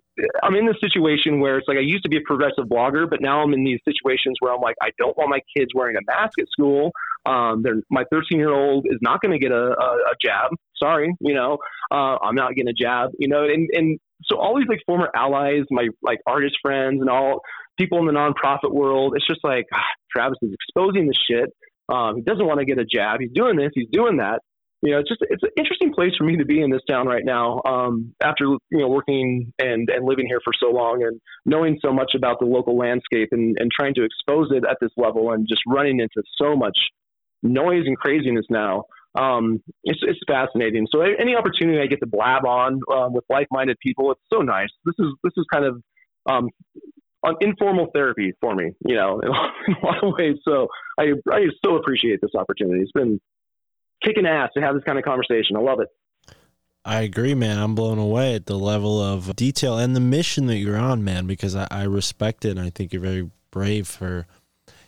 [0.42, 3.20] I'm in this situation where it's like I used to be a progressive blogger, but
[3.20, 6.00] now I'm in these situations where I'm like I don't want my kids wearing a
[6.06, 6.92] mask at school.
[7.26, 10.52] Um, my 13 year old is not going to get a, a, a, jab.
[10.76, 11.58] Sorry, you know,
[11.90, 13.10] uh, I'm not getting a jab.
[13.18, 17.10] You know, and and so all these like former allies, my like artist friends, and
[17.10, 17.40] all
[17.78, 21.50] people in the nonprofit world, it's just like ah, Travis is exposing the shit.
[21.88, 23.20] Um, he doesn't want to get a jab.
[23.20, 23.70] He's doing this.
[23.74, 24.40] He's doing that
[24.82, 27.06] you know, it's just it's an interesting place for me to be in this town
[27.06, 27.60] right now.
[27.64, 31.92] Um, after you know working and and living here for so long and knowing so
[31.92, 35.46] much about the local landscape and and trying to expose it at this level and
[35.48, 36.78] just running into so much
[37.42, 38.84] noise and craziness now.
[39.18, 40.86] Um, it's it's fascinating.
[40.92, 44.68] So any opportunity I get to blab on um, with like-minded people, it's so nice.
[44.84, 45.82] This is this is kind of
[46.28, 46.50] um,
[47.40, 50.36] informal therapy for me, you know, in a lot of ways.
[50.46, 50.68] So
[50.98, 52.82] I I so appreciate this opportunity.
[52.82, 53.20] It's been
[54.06, 55.56] kicking ass to have this kind of conversation.
[55.56, 55.88] I love it.
[56.84, 57.58] I agree, man.
[57.58, 61.26] I'm blown away at the level of detail and the mission that you're on, man,
[61.26, 64.26] because I, I respect it and I think you're very brave for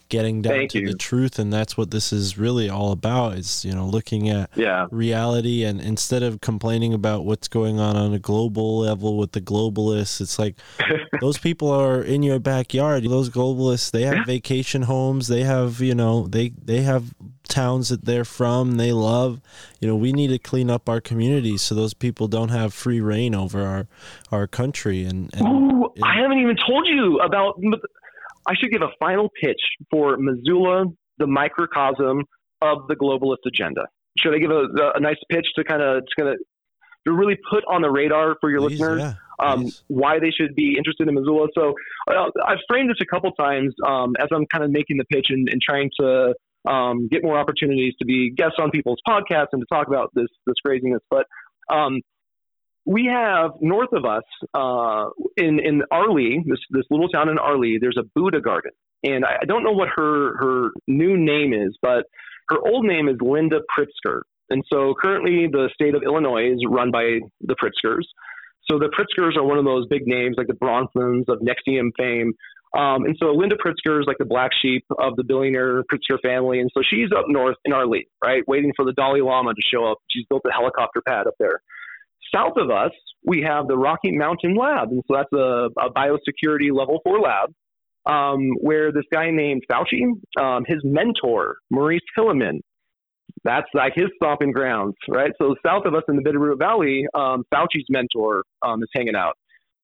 [0.08, 0.88] getting down Thank to you.
[0.88, 4.50] the truth and that's what this is really all about is you know looking at
[4.56, 4.86] yeah.
[4.90, 9.40] reality and instead of complaining about what's going on on a global level with the
[9.40, 10.56] globalists it's like
[11.20, 15.94] those people are in your backyard those globalists they have vacation homes they have you
[15.94, 17.14] know they they have
[17.48, 19.40] towns that they're from they love
[19.80, 23.00] you know we need to clean up our communities so those people don't have free
[23.00, 23.86] reign over our
[24.30, 27.60] our country and, and Ooh, I haven't even told you about
[28.48, 30.86] I should give a final pitch for Missoula,
[31.18, 32.24] the microcosm
[32.62, 33.82] of the globalist agenda.
[34.18, 36.38] Should I give a, a nice pitch to kind of to kind of
[37.06, 40.54] to really put on the radar for your Please, listeners yeah, um, why they should
[40.54, 41.48] be interested in Missoula?
[41.54, 41.74] So
[42.10, 45.26] uh, I've framed this a couple times um, as I'm kind of making the pitch
[45.28, 46.34] and, and trying to
[46.68, 50.28] um, get more opportunities to be guests on people's podcasts and to talk about this
[50.46, 51.02] this craziness.
[51.10, 51.26] But
[51.70, 52.00] um,
[52.88, 54.24] we have north of us
[54.54, 57.76] uh, in in Arlee, this this little town in Arlee.
[57.78, 58.72] There's a Buddha garden,
[59.04, 62.04] and I, I don't know what her her new name is, but
[62.48, 64.22] her old name is Linda Pritzker.
[64.48, 68.04] And so currently, the state of Illinois is run by the Pritzkers.
[68.70, 72.32] So the Pritzkers are one of those big names, like the Bronfmans of NXIVM fame.
[72.74, 76.60] Um, and so Linda Pritzker is like the black sheep of the billionaire Pritzker family.
[76.60, 79.84] And so she's up north in Arlee, right, waiting for the Dalai Lama to show
[79.84, 79.98] up.
[80.10, 81.60] She's built a helicopter pad up there.
[82.34, 82.92] South of us,
[83.24, 84.88] we have the Rocky Mountain Lab.
[84.90, 87.50] And so that's a, a biosecurity level four lab
[88.06, 90.02] um, where this guy named Fauci,
[90.40, 92.60] um, his mentor, Maurice Hilleman,
[93.44, 95.30] that's like his stomping grounds, right?
[95.40, 99.34] So south of us in the Bitterroot Valley, um, Fauci's mentor um, is hanging out.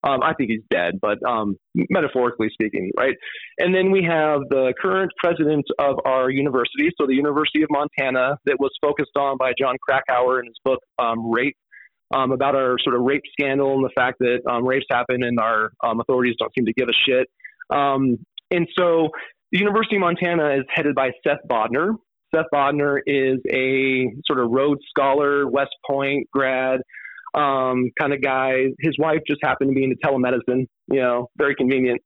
[0.02, 1.56] Um, I think he's dead, but um,
[1.88, 3.14] metaphorically speaking, right?
[3.58, 8.36] And then we have the current president of our university, so the University of Montana,
[8.44, 11.56] that was focused on by Jon Krakauer in his book Rape,
[12.14, 15.38] um, about our sort of rape scandal and the fact that um, rapes happen and
[15.40, 17.28] our um, authorities don't seem to give a shit.
[17.70, 18.18] Um,
[18.50, 19.08] and so
[19.52, 21.96] the University of Montana is headed by Seth Bodnar.
[22.34, 26.80] Seth Bodnar is a sort of Rhodes Scholar, West Point grad
[27.34, 28.66] um, kind of guy.
[28.80, 32.00] His wife just happened to be into telemedicine, you know, very convenient.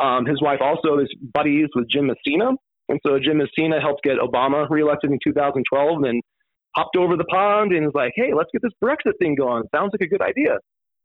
[0.00, 2.52] Um, his wife also is buddies with Jim Messina.
[2.88, 6.22] And so Jim Messina helped get Obama reelected in 2012 and
[6.74, 9.64] hopped over the pond and was like, hey, let's get this Brexit thing going.
[9.74, 10.58] Sounds like a good idea.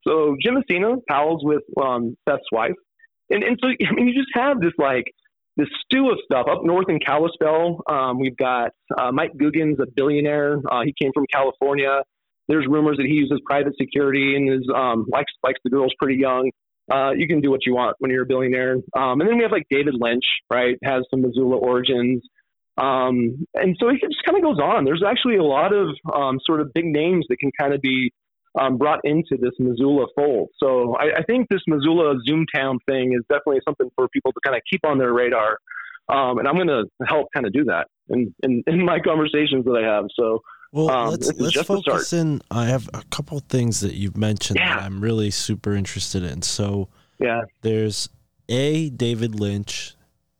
[0.07, 2.75] So Jim Messina pals with um, Seth's wife.
[3.29, 5.05] And, and so, I mean, you just have this like,
[5.57, 7.81] this stew of stuff up north in Kalispell.
[7.89, 10.59] Um, we've got uh, Mike Googans, a billionaire.
[10.69, 12.01] Uh, he came from California.
[12.47, 16.19] There's rumors that he uses private security and is um, likes likes the girls pretty
[16.19, 16.51] young.
[16.91, 18.75] Uh, you can do what you want when you're a billionaire.
[18.95, 20.77] Um, and then we have like David Lynch, right?
[20.83, 22.21] Has some Missoula origins.
[22.77, 24.83] Um, and so it just kind of goes on.
[24.85, 28.11] There's actually a lot of um, sort of big names that can kind of be
[28.59, 30.49] um, brought into this Missoula fold.
[30.61, 34.55] So I, I think this Missoula Zoomtown thing is definitely something for people to kind
[34.55, 35.57] of keep on their radar.
[36.07, 39.65] Um, and I'm going to help kind of do that in, in, in my conversations
[39.65, 40.05] that I have.
[40.17, 42.41] So Well, Um, let's let's focus in.
[42.51, 44.75] I have a couple things that you've mentioned Yeah.
[44.75, 46.41] that I'm really super interested in.
[46.43, 48.09] So yeah, there's
[48.49, 49.94] a David Lynch,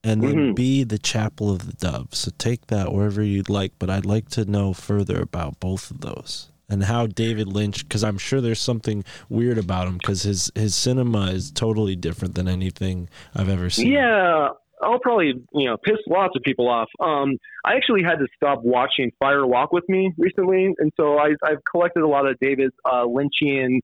[0.06, 0.56] and then Mhm.
[0.56, 2.10] B the Chapel of the Dove.
[2.14, 6.02] So take that wherever you'd like, but I'd like to know further about both of
[6.02, 10.52] those and how David Lynch, because I'm sure there's something weird about him, because his
[10.56, 13.92] his cinema is totally different than anything I've ever seen.
[13.92, 14.50] Yeah,
[14.82, 16.90] I'll probably you know piss lots of people off.
[17.00, 21.36] Um, I actually had to stop watching Fire Walk with Me recently, and so I,
[21.44, 23.80] I've collected a lot of David uh, Lynchian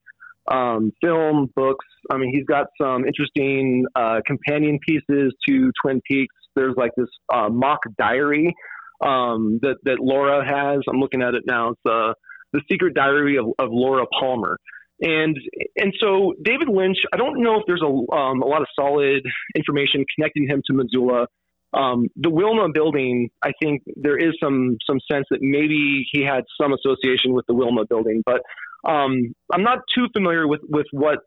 [0.50, 1.86] um, film books.
[2.10, 6.36] I mean, he's got some interesting uh, companion pieces to Twin Peaks.
[6.56, 8.54] There's like this uh, mock diary
[9.02, 10.82] um, that that Laura has.
[10.89, 11.70] I'm looking at it now.
[11.70, 12.14] It's uh,
[12.54, 14.58] the Secret Diary of, of Laura Palmer.
[15.02, 15.36] And
[15.78, 19.24] and so David Lynch, I don't know if there's a um, a lot of solid
[19.56, 21.28] information connecting him to Missoula.
[21.74, 26.44] Um, the Wilma building, I think there is some some sense that maybe he had
[26.62, 28.42] some association with the Wilma building, but
[28.88, 31.20] um, I'm not too familiar with with what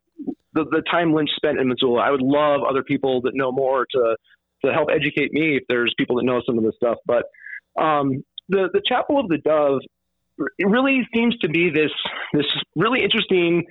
[0.53, 2.01] the, the time Lynch spent in Missoula.
[2.01, 4.17] I would love other people that know more to
[4.65, 6.99] to help educate me if there's people that know some of this stuff.
[7.07, 7.25] But
[7.81, 9.81] um, the the Chapel of the Dove
[10.59, 11.93] it really seems to be this
[12.33, 12.47] this
[12.77, 13.65] really interesting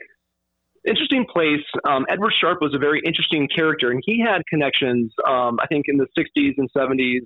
[0.88, 1.64] interesting place.
[1.88, 5.86] Um, Edward Sharp was a very interesting character, and he had connections, um, I think,
[5.88, 7.22] in the 60s and 70s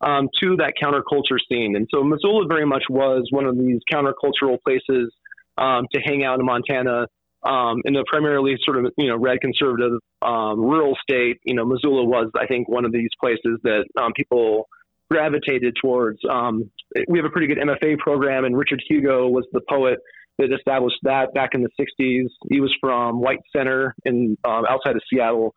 [0.00, 1.76] um, to that counterculture scene.
[1.76, 5.12] And so Missoula very much was one of these countercultural places
[5.58, 7.06] um, to hang out in Montana.
[7.44, 11.64] Um, in a primarily sort of you know red conservative um, rural state, you know
[11.64, 13.86] Missoula was I think one of these places that
[14.16, 14.68] people
[15.10, 16.20] gravitated towards.
[16.30, 16.70] Um,
[17.08, 19.98] we have a pretty good MFA program, and Richard Hugo was the poet
[20.38, 22.28] that established that back in the 60s.
[22.48, 25.54] He was from White Center in um, outside of Seattle,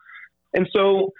[0.53, 1.13] and so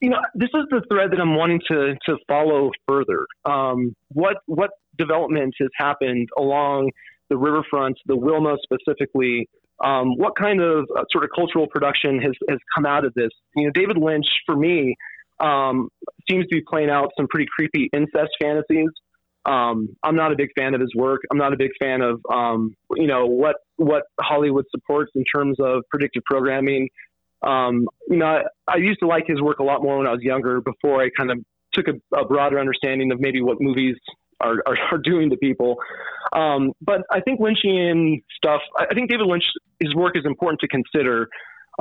[0.00, 3.26] you know this is the thread that I'm wanting to to follow further.
[3.44, 6.90] Um, what what development has happened along
[7.30, 9.48] the riverfront, the Wilma specifically?
[9.84, 13.30] Um, what kind of uh, sort of cultural production has has come out of this?
[13.56, 14.96] You know, David Lynch for me
[15.40, 15.88] um,
[16.30, 18.90] seems to be playing out some pretty creepy incest fantasies.
[19.46, 21.20] Um, I'm not a big fan of his work.
[21.30, 25.58] I'm not a big fan of um, you know what what Hollywood supports in terms
[25.60, 26.88] of predictive programming.
[27.42, 30.12] Um, you know, I, I, used to like his work a lot more when I
[30.12, 30.62] was younger.
[30.62, 31.38] Before I kind of
[31.74, 33.96] took a, a broader understanding of maybe what movies
[34.44, 35.76] are, are, are doing to people.
[36.32, 38.60] Um, but I think Lynchian stuff.
[38.78, 39.44] I think David Lynch
[39.80, 41.28] his work is important to consider.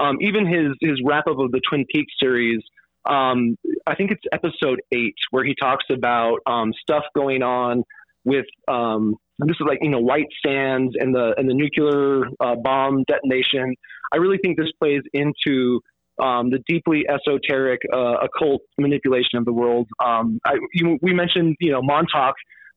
[0.02, 2.62] Um, even his his wrap up of the Twin Peaks series
[3.06, 7.84] um, I think it's episode eight where he talks about um, stuff going on
[8.24, 12.56] with um, this is like you know White Sands and the and the nuclear uh,
[12.56, 13.76] bomb detonation.
[14.14, 15.82] I really think this plays into
[16.22, 19.88] um, the deeply esoteric uh, occult manipulation of the world.
[20.04, 22.36] Um, I, you, we mentioned you know Montauk.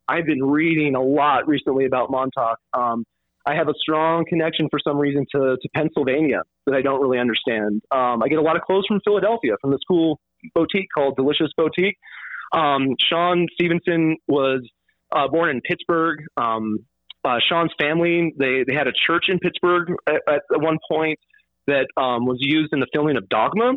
[0.09, 2.59] I've been reading a lot recently about Montauk.
[2.73, 3.05] Um,
[3.47, 7.19] I have a strong connection for some reason to, to Pennsylvania that I don't really
[7.19, 7.81] understand.
[7.93, 10.19] Um, I get a lot of clothes from Philadelphia, from the school
[10.55, 11.97] boutique called Delicious Boutique.
[12.53, 14.69] Um, Sean Stevenson was
[15.15, 16.19] uh, born in Pittsburgh.
[16.37, 16.81] Um,
[17.25, 21.19] uh, Sean's family, they, they had a church in Pittsburgh at, at one point
[21.67, 23.75] that um, was used in the filming of Dogma,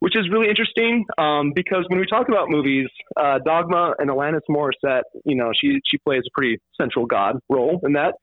[0.00, 4.40] which is really interesting um, because when we talk about movies, uh, Dogma and Alanis
[4.50, 8.14] Morissette, you know, she, she plays a pretty central God role in that.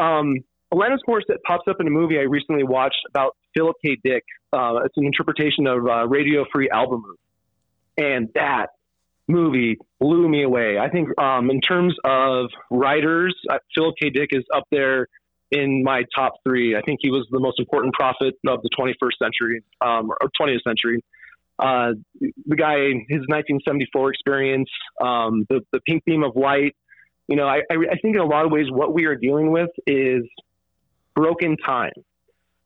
[0.00, 0.36] Um,
[0.72, 3.96] Alanis Morissette pops up in a movie I recently watched about Philip K.
[4.04, 4.22] Dick.
[4.52, 7.16] Uh, it's an interpretation of uh, Radio Free Albemuth.
[7.96, 8.68] And that
[9.26, 10.78] movie blew me away.
[10.78, 14.10] I think um, in terms of writers, uh, Philip K.
[14.10, 15.08] Dick is up there
[15.50, 16.76] in my top three.
[16.76, 20.62] I think he was the most important prophet of the 21st century um, or 20th
[20.66, 21.02] century.
[21.58, 21.92] Uh,
[22.46, 22.76] the guy,
[23.08, 24.70] his 1974 experience,
[25.00, 26.76] um, the, the pink beam of light,
[27.26, 29.70] you know, I, I think in a lot of ways what we are dealing with
[29.86, 30.22] is
[31.14, 31.92] broken time.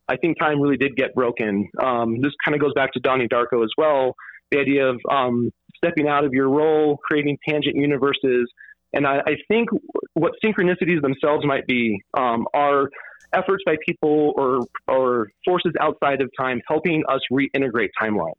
[0.09, 1.69] I think time really did get broken.
[1.83, 4.15] Um, this kind of goes back to Donnie Darko as well.
[4.51, 8.49] The idea of um, stepping out of your role, creating tangent universes,
[8.93, 9.69] and I, I think
[10.15, 12.91] what synchronicities themselves might be um, are
[13.33, 18.33] efforts by people or or forces outside of time helping us reintegrate timelines.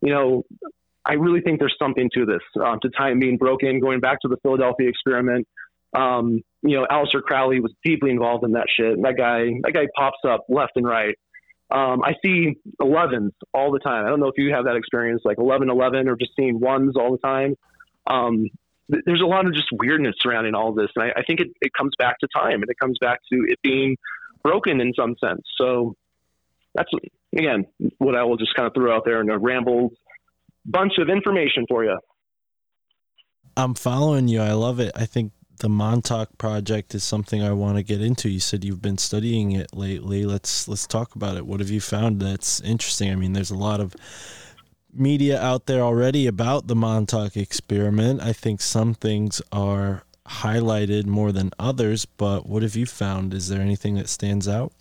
[0.00, 0.42] You know,
[1.04, 4.28] I really think there's something to this, um, to time being broken, going back to
[4.28, 5.46] the Philadelphia experiment.
[5.94, 9.00] Um, you know, Aleister Crowley was deeply involved in that shit.
[9.02, 11.14] That guy, that guy pops up left and right.
[11.70, 14.04] Um, I see 11s all the time.
[14.04, 16.96] I don't know if you have that experience, like 11, 11, or just seeing ones
[16.96, 17.56] all the time.
[18.06, 18.46] Um,
[18.88, 20.88] there's a lot of just weirdness surrounding all this.
[20.96, 23.44] And I, I think it, it comes back to time and it comes back to
[23.48, 23.96] it being
[24.42, 25.42] broken in some sense.
[25.56, 25.94] So
[26.74, 26.90] that's,
[27.36, 27.66] again,
[27.98, 29.94] what I will just kind of throw out there in a rambled
[30.64, 31.98] bunch of information for you.
[33.56, 34.40] I'm following you.
[34.40, 34.92] I love it.
[34.94, 38.28] I think the Montauk project is something I want to get into.
[38.28, 40.24] You said you've been studying it lately.
[40.24, 41.46] Let's let's talk about it.
[41.46, 43.12] What have you found that's interesting?
[43.12, 43.94] I mean, there's a lot of
[44.92, 48.20] media out there already about the Montauk experiment.
[48.20, 53.34] I think some things are highlighted more than others, but what have you found?
[53.34, 54.72] Is there anything that stands out?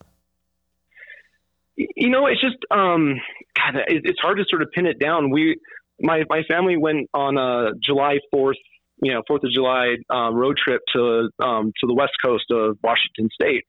[1.76, 3.16] You know, it's just um,
[3.56, 5.32] God, it's hard to sort of pin it down.
[5.32, 5.58] We
[6.00, 8.58] my my family went on a July Fourth,
[9.02, 12.78] you know, Fourth of July uh, road trip to um, to the west coast of
[12.84, 13.66] Washington State,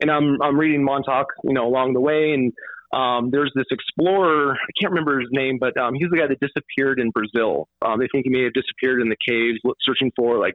[0.00, 2.52] and I'm I'm reading Montauk, you know, along the way, and
[2.94, 4.52] um, there's this explorer.
[4.54, 7.68] I can't remember his name, but um, he's the guy that disappeared in Brazil.
[7.84, 10.54] Um, they think he may have disappeared in the caves, searching for like,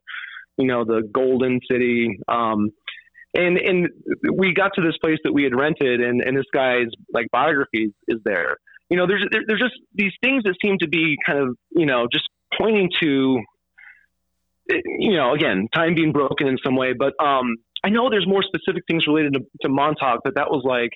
[0.57, 2.17] you know, the Golden City.
[2.27, 2.69] Um,
[3.35, 3.89] and and
[4.33, 7.93] we got to this place that we had rented, and and this guy's like biography
[8.07, 8.57] is there.
[8.89, 11.85] You know, there's there, there's just these things that seem to be kind of you
[11.85, 12.27] know just
[12.59, 13.39] pointing to,
[14.67, 16.93] you know, again, time being broken in some way.
[16.93, 20.63] But um, I know there's more specific things related to, to Montauk, but that was
[20.65, 20.91] like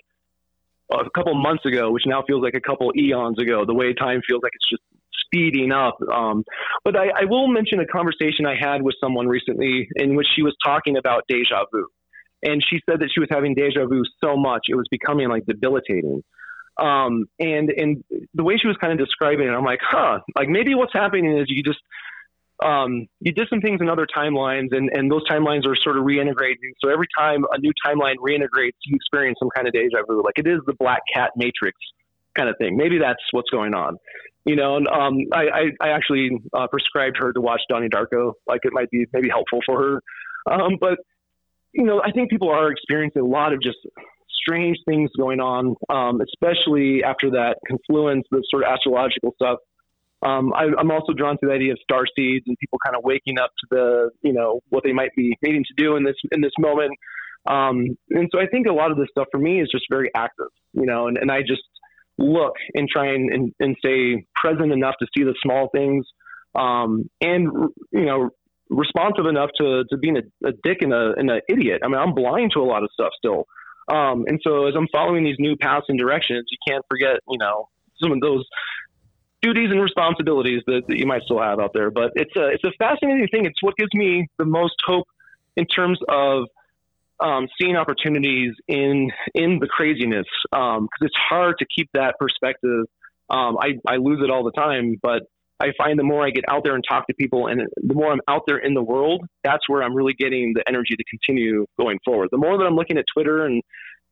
[0.92, 3.66] a couple months ago, which now feels like a couple eons ago.
[3.66, 4.84] The way time feels like it's just
[5.26, 5.98] speeding up.
[6.14, 6.44] Um,
[6.84, 10.42] but I, I will mention a conversation I had with someone recently in which she
[10.42, 11.88] was talking about deja vu,
[12.44, 15.46] and she said that she was having deja vu so much it was becoming like
[15.46, 16.24] debilitating.
[16.82, 18.04] Um, and and
[18.34, 21.38] the way she was kind of describing it, I'm like, huh, like maybe what's happening
[21.38, 21.80] is you just
[22.64, 26.04] um, you did some things in other timelines, and, and those timelines are sort of
[26.04, 26.72] reintegrating.
[26.84, 30.22] So every time a new timeline reintegrates, you experience some kind of deja vu.
[30.24, 31.78] Like it is the Black Cat Matrix
[32.36, 32.78] kind of thing.
[32.78, 33.98] Maybe that's what's going on.
[34.46, 38.34] You know, and um, I, I, I actually uh, prescribed her to watch Donnie Darko.
[38.48, 40.02] Like it might be maybe helpful for her.
[40.52, 41.00] Um, but
[41.74, 43.78] you know, I think people are experiencing a lot of just
[44.30, 49.60] strange things going on, um, especially after that confluence, the sort of astrological stuff
[50.26, 53.04] um, I, am also drawn to the idea of star seeds and people kind of
[53.04, 56.16] waking up to the, you know, what they might be needing to do in this
[56.32, 56.92] in this moment.
[57.46, 60.10] Um, and so I think a lot of this stuff for me is just very
[60.16, 61.64] active, you know, and, and I just
[62.18, 66.06] look and try and, and, and stay present enough to see the small things
[66.56, 67.48] um, and,
[67.92, 68.30] you know,
[68.70, 71.82] responsive enough to, to being a, a dick and a, and an idiot.
[71.84, 73.46] I mean, I'm blind to a lot of stuff still.
[73.92, 77.38] Um, and so as I'm following these new paths and directions, you can't forget, you
[77.38, 77.68] know,
[78.02, 78.46] some of those
[79.44, 81.92] duties and responsibilities that, that you might still have out there.
[81.92, 83.46] But it's a it's a fascinating thing.
[83.46, 85.08] It's what gives me the most hope
[85.56, 86.46] in terms of
[87.20, 92.86] um, seeing opportunities in in the craziness because um, it's hard to keep that perspective.
[93.30, 95.24] Um, I, I lose it all the time, but
[95.60, 98.12] I find the more I get out there and talk to people, and the more
[98.12, 101.66] I'm out there in the world, that's where I'm really getting the energy to continue
[101.80, 102.30] going forward.
[102.32, 103.62] The more that I'm looking at Twitter and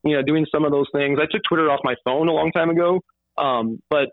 [0.03, 2.51] you know doing some of those things, I took Twitter off my phone a long
[2.51, 3.01] time ago,
[3.37, 4.09] um, but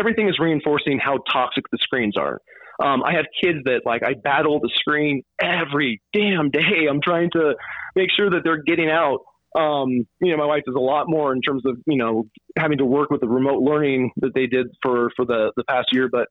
[0.00, 2.40] everything is reinforcing how toxic the screens are.
[2.82, 6.86] Um, I have kids that like I battle the screen every damn day.
[6.90, 7.54] I'm trying to
[7.94, 9.20] make sure that they're getting out.
[9.54, 12.24] Um, you know, my wife does a lot more in terms of you know
[12.56, 15.88] having to work with the remote learning that they did for for the the past
[15.92, 16.26] year, but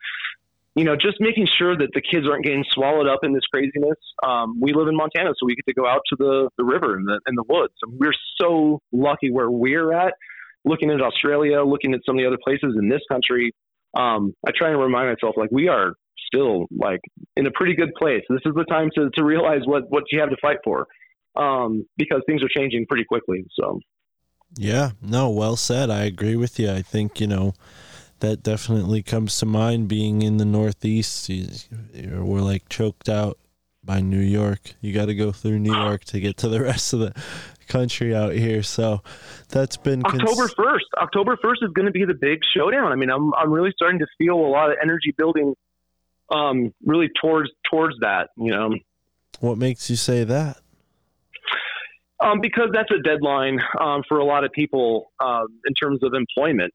[0.75, 3.97] you know, just making sure that the kids aren't getting swallowed up in this craziness.
[4.23, 6.95] Um, we live in Montana, so we get to go out to the, the river
[6.95, 7.73] and the, and the woods.
[7.81, 10.13] And we're so lucky where we're at
[10.65, 13.51] looking at Australia, looking at some of the other places in this country,
[13.97, 15.93] um, I try and remind myself like we are
[16.27, 16.99] still like
[17.35, 18.23] in a pretty good place.
[18.29, 20.85] This is the time to, to realize what, what you have to fight for
[21.35, 23.45] um, because things are changing pretty quickly.
[23.59, 23.79] So,
[24.57, 25.89] yeah, no, well said.
[25.89, 26.71] I agree with you.
[26.71, 27.53] I think, you know,
[28.19, 31.29] that definitely comes to mind being in the Northeast.
[31.93, 33.37] We're like choked out
[33.83, 34.73] by New York.
[34.81, 37.13] You got to go through New York to get to the rest of the
[37.69, 38.61] country out here.
[38.63, 39.01] So
[39.47, 40.85] that's been cons- October first.
[40.97, 42.91] October first is going to be the big showdown.
[42.91, 45.55] I mean, I'm I'm really starting to feel a lot of energy building,
[46.29, 48.31] um, really towards towards that.
[48.35, 48.75] You know,
[49.39, 50.57] what makes you say that?
[52.21, 56.13] Um, because that's a deadline um, for a lot of people um, in terms of
[56.13, 56.73] employment.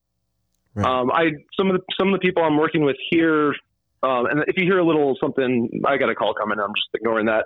[0.75, 0.87] Right.
[0.87, 3.49] Um, I some of the some of the people I'm working with here,
[4.03, 6.59] um, and if you hear a little something, I got a call coming.
[6.59, 7.45] I'm just ignoring that.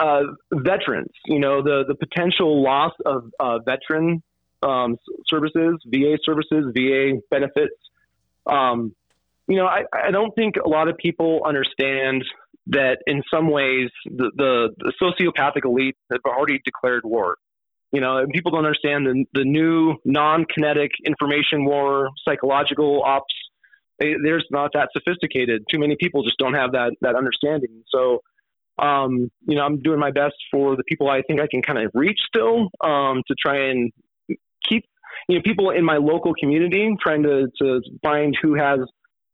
[0.00, 0.22] Uh,
[0.52, 4.22] veterans, you know, the, the potential loss of uh, veteran
[4.62, 4.96] um,
[5.26, 7.74] services, VA services, VA benefits.
[8.46, 8.94] Um,
[9.48, 12.24] you know, I, I don't think a lot of people understand
[12.68, 17.36] that in some ways the, the, the sociopathic elite have already declared war.
[17.92, 23.34] You know, people don't understand the, the new non-kinetic information war, psychological ops.
[23.98, 25.64] They, there's not that sophisticated.
[25.70, 27.82] Too many people just don't have that that understanding.
[27.88, 28.20] So,
[28.78, 31.78] um, you know, I'm doing my best for the people I think I can kind
[31.78, 33.92] of reach still um, to try and
[34.68, 34.84] keep,
[35.28, 38.80] you know, people in my local community trying to, to find who has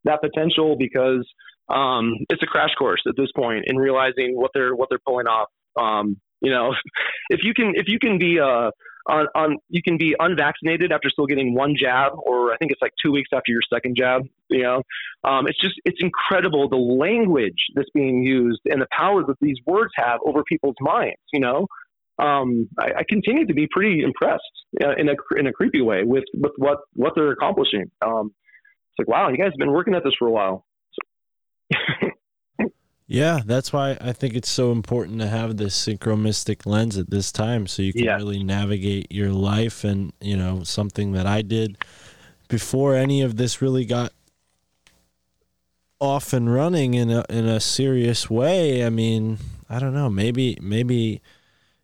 [0.04, 1.26] that potential because
[1.68, 5.26] um, it's a crash course at this point in realizing what they're what they're pulling
[5.26, 5.48] off.
[5.80, 6.74] Um, you know,
[7.30, 8.70] if you can if you can be uh,
[9.06, 12.82] on, on you can be unvaccinated after still getting one jab, or I think it's
[12.82, 14.22] like two weeks after your second jab.
[14.48, 14.82] You know,
[15.24, 19.58] um, it's just it's incredible the language that's being used and the power that these
[19.66, 21.20] words have over people's minds.
[21.32, 21.66] You know,
[22.18, 24.42] um, I, I, continue to be pretty impressed
[24.82, 27.90] uh, in a in a creepy way with with what what they're accomplishing.
[28.02, 28.32] Um,
[28.90, 30.64] it's like, wow, you guys have been working at this for a while.
[33.06, 37.30] Yeah, that's why I think it's so important to have this synchromystic lens at this
[37.30, 38.16] time so you can Yeah.
[38.16, 41.76] really navigate your life and, you know, something that I did
[42.48, 44.12] before any of this really got
[46.00, 48.84] off and running in a in a serious way.
[48.84, 51.20] I mean, I don't know, maybe maybe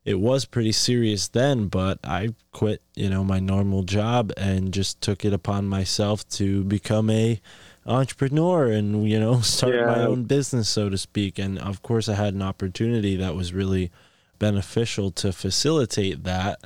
[0.04, 5.00] it was pretty serious then, but I quit, you know, my normal job and just
[5.00, 7.40] took it upon myself to become a
[7.86, 11.38] entrepreneur and you know start my own business so to speak.
[11.38, 13.90] And of course I had an opportunity that was really
[14.38, 16.60] beneficial to facilitate that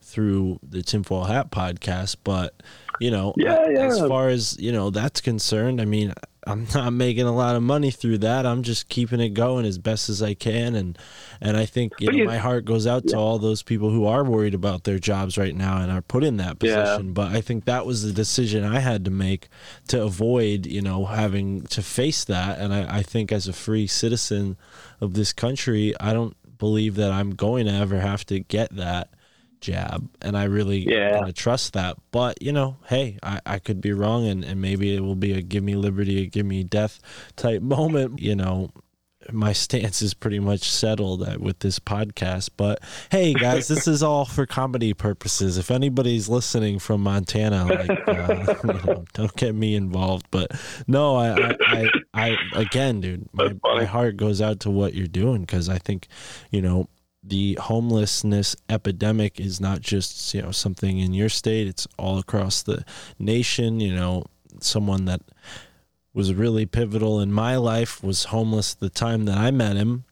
[0.00, 2.16] through the tinfoil hat podcast.
[2.24, 2.62] But
[2.98, 6.12] you know Yeah, as far as you know that's concerned i mean
[6.46, 8.46] i'm not making a lot of money through that.
[8.46, 10.76] I'm just keeping it going as best as i can.
[10.76, 10.96] And
[11.40, 14.22] and i think you know my heart goes out to all those people who are
[14.22, 16.82] worried about their jobs right now and are put in that Yeah.
[16.84, 17.12] position.
[17.12, 19.48] But i think that was the decision i had to make
[19.88, 22.60] to avoid you know having to face that.
[22.60, 24.56] And i, I think as a free citizen
[25.00, 29.10] of this country i don't believe that i'm going to ever have to get that
[29.60, 31.12] jab and i really Yeah.
[31.14, 31.96] kind of trust that.
[32.10, 35.32] But you know hey I, I could be wrong and, and maybe it will be
[35.32, 37.00] a give me liberty a give me death
[37.36, 38.20] type moment.
[38.20, 38.70] You know
[39.32, 42.50] my stance is pretty much settled uh, with this podcast.
[42.56, 42.78] But
[43.10, 45.58] hey guys this is all for comedy purposes.
[45.58, 50.26] If anybody's listening from montana like uh, you know, don't get me involved.
[50.30, 50.52] But
[50.86, 55.06] no i i, I, I again dude my, my heart goes out to what you're
[55.08, 56.06] doing because i think
[56.50, 56.88] you know
[57.28, 62.62] the homelessness epidemic is not just you know something in your state it's all across
[62.62, 62.84] the
[63.18, 64.24] nation you know.
[64.58, 65.20] Someone that
[66.14, 70.06] was really pivotal in my life was homeless the time that I met him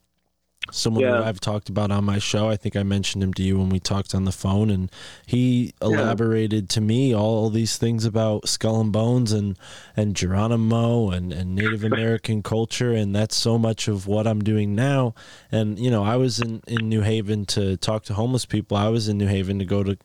[0.75, 1.23] someone Yeah.
[1.23, 2.49] I've talked about on my show.
[2.49, 4.91] I think I mentioned him to you when we talked on the phone and
[5.27, 9.57] he elaborated to me all these things about skull and bones and
[9.97, 14.75] and Geronimo and and Native American culture and that's so much of what I'm doing
[14.75, 15.15] now.
[15.53, 18.77] And you know I was in in New Haven to talk to homeless people.
[18.77, 19.97] I was in New Haven to go to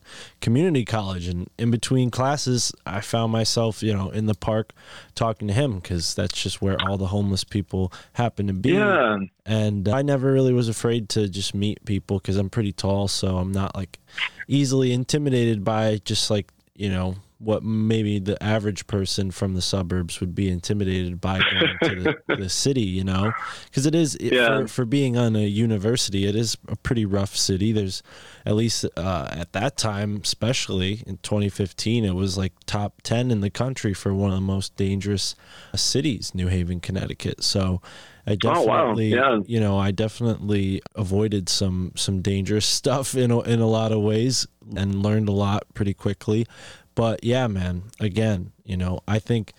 [0.42, 4.74] community college and in between classes I found myself you know in the park
[5.16, 8.72] talking to him cuz that's just where all the homeless people happen to be.
[8.72, 9.18] Yeah.
[9.46, 13.38] and I never really was afraid to just meet people because I'm pretty tall, so
[13.38, 13.98] I'm not like
[14.48, 20.20] easily intimidated by just like you know what maybe the average person from the suburbs
[20.20, 23.32] would be intimidated by going to the, the city, you know,
[23.64, 24.60] because it is it, Yeah.
[24.64, 27.72] for, for being on a university, it is a pretty rough city.
[27.72, 28.04] There's
[28.46, 33.40] at least uh, at that time, especially in 2015, it was like top 10 in
[33.40, 35.34] the country for one of the most dangerous
[35.76, 37.42] cities, New Haven, Connecticut.
[37.42, 37.82] So
[38.30, 38.94] I Oh, wow.
[38.94, 39.40] definitely, Yeah.
[39.46, 44.02] you know, I definitely avoided some some dangerous stuff in a, in a lot of
[44.02, 46.46] ways and learned a lot pretty quickly.
[46.96, 49.54] But yeah, man, again, you know, I think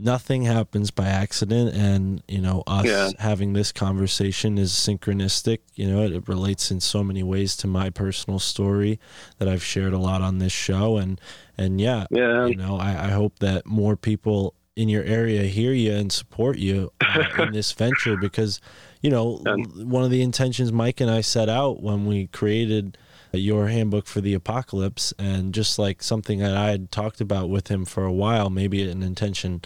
[0.00, 3.10] nothing happens by accident and you know us Yeah.
[3.18, 7.66] having this conversation is synchronistic you know it, it relates in so many ways to
[7.66, 9.00] my personal story
[9.38, 11.20] that i've shared a lot on this show and
[11.56, 12.46] and yeah Yeah.
[12.46, 16.56] you know I, I hope that more people in your area hear you and support
[16.56, 18.60] you uh, in this venture because
[19.02, 19.42] you know
[19.74, 22.96] one of the intentions mike and i set out when we created
[23.32, 27.66] your handbook for the apocalypse and just like something that i had talked about with
[27.66, 29.60] him for a while maybe an intention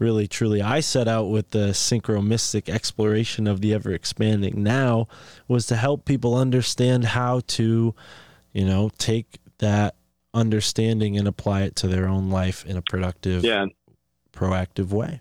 [0.00, 5.06] really truly i set out with the synchromystic exploration of the ever expanding now
[5.46, 7.94] was to help people understand how to
[8.52, 9.94] you know take that
[10.34, 13.66] understanding and apply it to their own life in a productive Yeah.
[14.36, 15.20] Proactive way.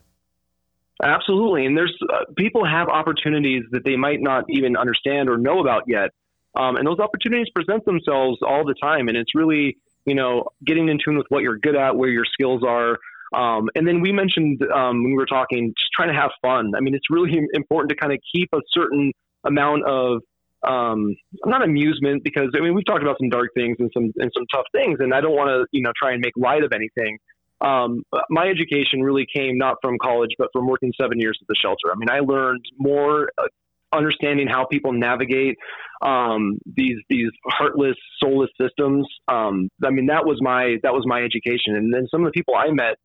[1.03, 5.59] Absolutely, and there's uh, people have opportunities that they might not even understand or know
[5.59, 6.11] about yet,
[6.55, 9.09] um, and those opportunities present themselves all the time.
[9.09, 12.23] And it's really, you know, getting in tune with what you're good at, where your
[12.23, 12.97] skills are,
[13.33, 16.73] um, and then we mentioned um, when we were talking, just trying to have fun.
[16.75, 19.11] I mean, it's really important to kind of keep a certain
[19.43, 20.21] amount of
[20.65, 21.15] um,
[21.45, 24.45] not amusement because I mean we've talked about some dark things and some and some
[24.53, 27.17] tough things, and I don't want to you know try and make light of anything
[27.61, 31.55] um, my education really came not from college, but from working seven years at the
[31.55, 31.91] shelter.
[31.91, 33.47] I mean, I learned more uh,
[33.93, 35.55] understanding how people navigate
[36.01, 39.07] um, these these heartless, soulless systems.
[39.27, 41.75] Um, I mean, that was my that was my education.
[41.75, 42.97] And then some of the people I met,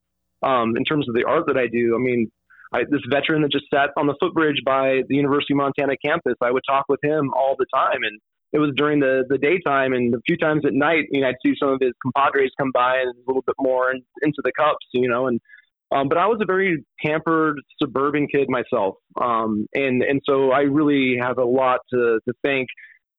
[0.43, 2.31] um, in terms of the art that I do, I mean.
[2.73, 6.35] I, this veteran that just sat on the footbridge by the University of Montana campus,
[6.41, 8.21] I would talk with him all the time, and
[8.53, 11.35] it was during the the daytime and a few times at night you know i'd
[11.45, 14.53] see some of his compadres come by and a little bit more in, into the
[14.59, 15.41] cups you know and
[15.93, 18.97] um, but i was a very pampered suburban kid myself.
[19.21, 22.69] Um, and and so i really have a lot to to thank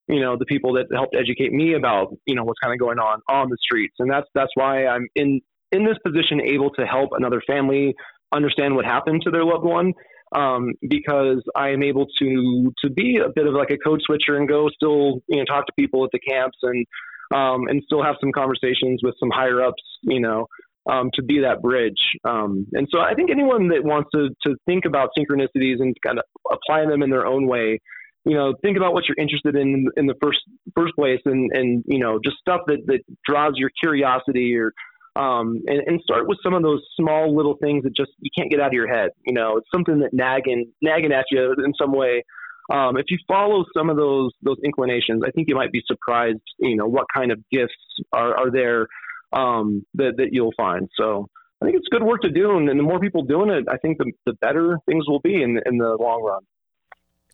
[0.08, 3.00] you know the people that helped educate me about you know what's kind of going
[3.00, 3.96] on on the streets.
[4.00, 5.42] And that's that's why i'm in
[5.72, 7.96] in this position able to help another family
[8.34, 9.94] understand what happened to their loved one
[10.36, 14.38] um, because I am able to to be a bit of like a code switcher
[14.38, 16.86] and go still you know talk to people at the camps and
[17.34, 20.48] um, and still have some conversations with some higher ups you know
[20.90, 22.02] um, to be that bridge.
[22.24, 26.20] Um, and so I think anyone that wants to to think about synchronicities and kind
[26.20, 27.80] of apply them in their own way.
[28.24, 30.40] You know, think about what you're interested in in the first
[30.76, 34.74] first place, and and you know, just stuff that that draws your curiosity or
[35.16, 38.50] um, and, and, start with some of those small little things that just you can't
[38.50, 39.10] get out of your head.
[39.26, 42.24] You know, it's something that nagging nagging at you in some way.
[42.72, 46.40] Um, if you follow some of those those inclinations, I think you might be surprised.
[46.60, 47.74] You know, what kind of gifts
[48.14, 48.88] are, are there
[49.34, 50.88] um, that that you'll find.
[50.98, 51.28] So
[51.62, 53.78] I think it's good work to do, and, and the more people doing it, I
[53.78, 56.42] think the the better things will be in in the long run.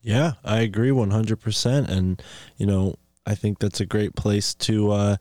[0.01, 1.89] Yeah, I agree 100%.
[1.89, 2.21] And,
[2.55, 2.95] you know,
[3.27, 5.17] I think that's a great place to uh,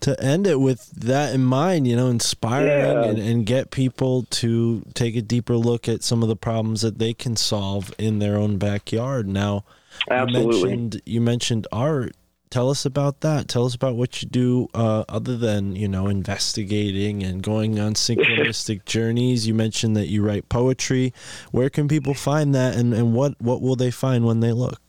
[0.00, 1.88] to end it with that in mind.
[1.88, 3.04] You know, inspiring yeah.
[3.04, 6.98] and, and get people to take a deeper look at some of the problems that
[6.98, 9.26] they can solve in their own backyard.
[9.26, 9.64] Now,
[10.08, 10.56] Absolutely.
[10.56, 12.14] you mentioned you mentioned art.
[12.50, 13.46] Tell us about that.
[13.46, 17.94] Tell us about what you do uh, other than you know investigating and going on
[17.94, 19.48] synchronistic journeys.
[19.48, 21.12] You mentioned that you write poetry.
[21.50, 24.80] Where can people find that, and, and what what will they find when they look?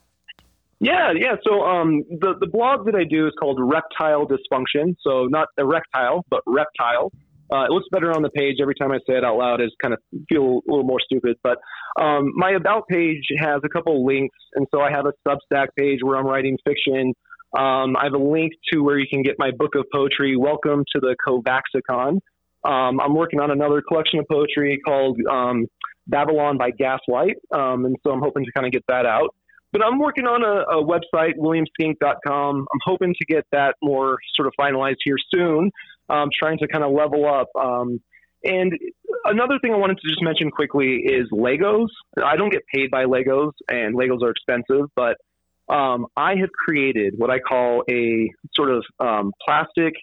[0.79, 1.35] Yeah, yeah.
[1.45, 4.95] So um, the the blog that I do is called Reptile Dysfunction.
[5.01, 7.11] So not erectile, but reptile.
[7.51, 9.59] Uh, it looks better on the page every time I say it out loud.
[9.59, 9.99] Is kind of
[10.29, 11.57] feel a little more stupid, but
[12.01, 15.99] um, my about page has a couple links, and so I have a Substack page
[16.01, 17.13] where I'm writing fiction.
[17.57, 20.37] Um, I have a link to where you can get my book of poetry.
[20.37, 22.19] Welcome to the Covaxicon.
[22.63, 25.65] Um, I'm working on another collection of poetry called um,
[26.07, 29.35] Babylon by Gaslight, um, and so I'm hoping to kind of get that out.
[29.71, 32.55] But I'm working on a, a website, williamskink.com.
[32.71, 35.71] I'm hoping to get that more sort of finalized here soon.
[36.09, 37.47] I'm trying to kind of level up.
[37.59, 38.01] Um,
[38.43, 38.73] and
[39.25, 41.87] another thing I wanted to just mention quickly is Legos.
[42.23, 45.17] I don't get paid by Legos, and Legos are expensive, but
[45.69, 49.93] um, I have created what I call a sort of um, plastic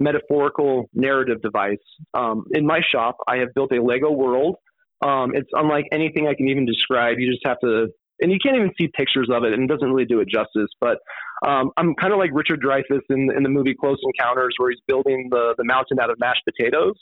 [0.00, 1.78] metaphorical narrative device.
[2.12, 4.56] Um, in my shop, I have built a Lego world.
[5.00, 7.18] Um, it's unlike anything I can even describe.
[7.18, 7.88] You just have to
[8.22, 10.70] and you can't even see pictures of it, and it doesn't really do it justice.
[10.80, 10.98] But
[11.46, 14.80] um, I'm kind of like Richard Dreyfuss in, in the movie Close Encounters, where he's
[14.86, 16.94] building the the mountain out of mashed potatoes.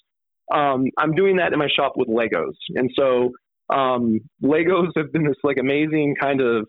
[0.53, 3.33] Um, I'm doing that in my shop with Legos, and so
[3.73, 6.67] um, Legos have been this like amazing kind of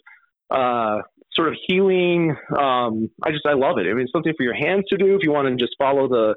[0.51, 1.01] uh,
[1.33, 2.35] sort of healing.
[2.49, 3.87] Um, I just I love it.
[3.89, 6.07] I mean, it's something for your hands to do if you want to just follow
[6.07, 6.35] the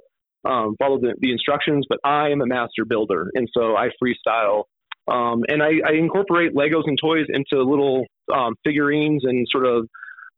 [0.49, 1.87] um, follow the, the instructions.
[1.89, 4.65] But I am a master builder, and so I freestyle
[5.07, 9.87] um, and I, I, incorporate Legos and toys into little um, figurines and sort of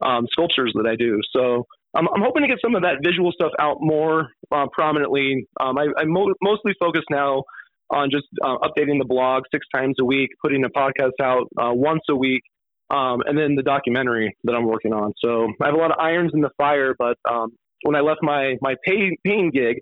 [0.05, 1.21] um, sculptures that I do.
[1.33, 5.47] So I'm, I'm, hoping to get some of that visual stuff out more uh, prominently.
[5.61, 7.45] Um, I, am mo- mostly focused now
[7.91, 11.73] on just uh, updating the blog six times a week, putting a podcast out uh,
[11.73, 12.43] once a week,
[12.91, 15.13] um, and then the documentary that I'm working on.
[15.25, 17.53] So I have a lot of irons in the fire, but um,
[17.83, 19.77] when I left my my pay, paying gig,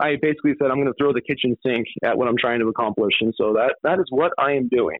[0.00, 2.68] I basically said I'm going to throw the kitchen sink at what I'm trying to
[2.68, 4.98] accomplish, and so that that is what I am doing.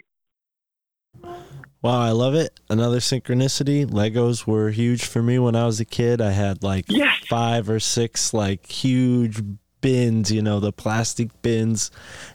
[1.81, 2.59] Wow, I love it.
[2.69, 3.87] Another synchronicity.
[3.87, 6.21] Legos were huge for me when I was a kid.
[6.21, 7.17] I had like yes.
[7.29, 9.41] five or six like huge
[9.81, 11.91] bins, you know, the plastic bins,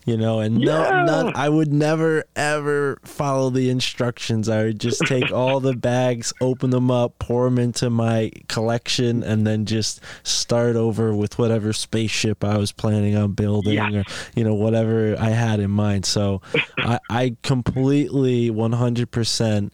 [0.05, 1.03] you know, and no, yeah.
[1.03, 4.49] none, I would never ever follow the instructions.
[4.49, 9.23] I would just take all the bags, open them up, pour them into my collection,
[9.23, 13.99] and then just start over with whatever spaceship I was planning on building yeah.
[13.99, 14.03] or,
[14.35, 16.05] you know, whatever I had in mind.
[16.05, 16.41] So
[16.77, 19.71] I, I completely 100%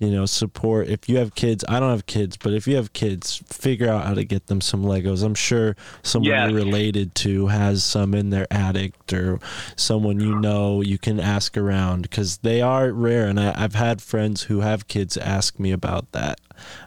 [0.00, 0.88] you know, support.
[0.88, 4.06] If you have kids, I don't have kids, but if you have kids, figure out
[4.06, 5.22] how to get them some Legos.
[5.22, 9.38] I'm sure someone you're related to has some in their attic or
[9.76, 13.26] someone you know you can ask around because they are rare.
[13.26, 16.40] And I, have had friends who have kids ask me about that.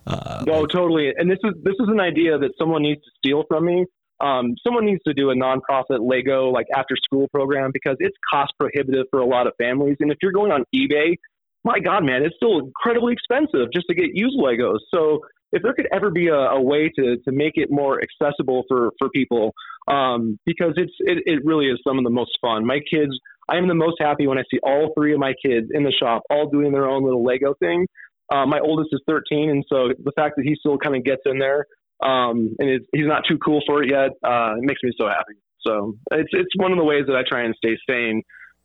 [0.07, 1.14] Uh, oh, like, totally.
[1.15, 3.85] And this is this is an idea that someone needs to steal from me.
[4.22, 8.53] Um, someone needs to do a nonprofit Lego like after school program because it's cost
[8.60, 9.98] prohibitive for a lot of families.
[9.99, 11.18] And if you're going on eBay
[11.64, 14.80] my God, man, it's still incredibly expensive just to get used Legos.
[14.94, 15.22] So
[15.52, 18.91] if there could ever be a, a way to, to make it more accessible for,
[18.99, 19.53] for people,
[19.88, 22.65] um, because it's it, it really is some of the most fun.
[22.65, 23.11] My kids,
[23.49, 25.91] I am the most happy when I see all three of my kids in the
[25.91, 27.85] shop, all doing their own little Lego thing.
[28.34, 31.22] Uh, my oldest is 13, and so the fact that he still kind of gets
[31.26, 31.65] in there
[32.03, 35.35] um, and he's not too cool for it yet, uh, it makes me so happy.
[35.65, 38.22] So it's it's one of the ways that I try and stay sane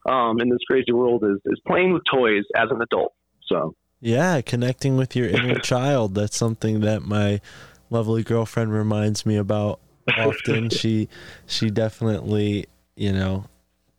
[0.09, 3.13] um, in this crazy world is, is playing with toys as an adult.
[3.47, 6.15] So yeah, connecting with your inner child.
[6.15, 7.41] That's something that my
[7.91, 9.81] lovely girlfriend reminds me about
[10.17, 10.71] often.
[10.71, 11.09] she
[11.47, 12.67] she definitely
[12.99, 13.45] you know,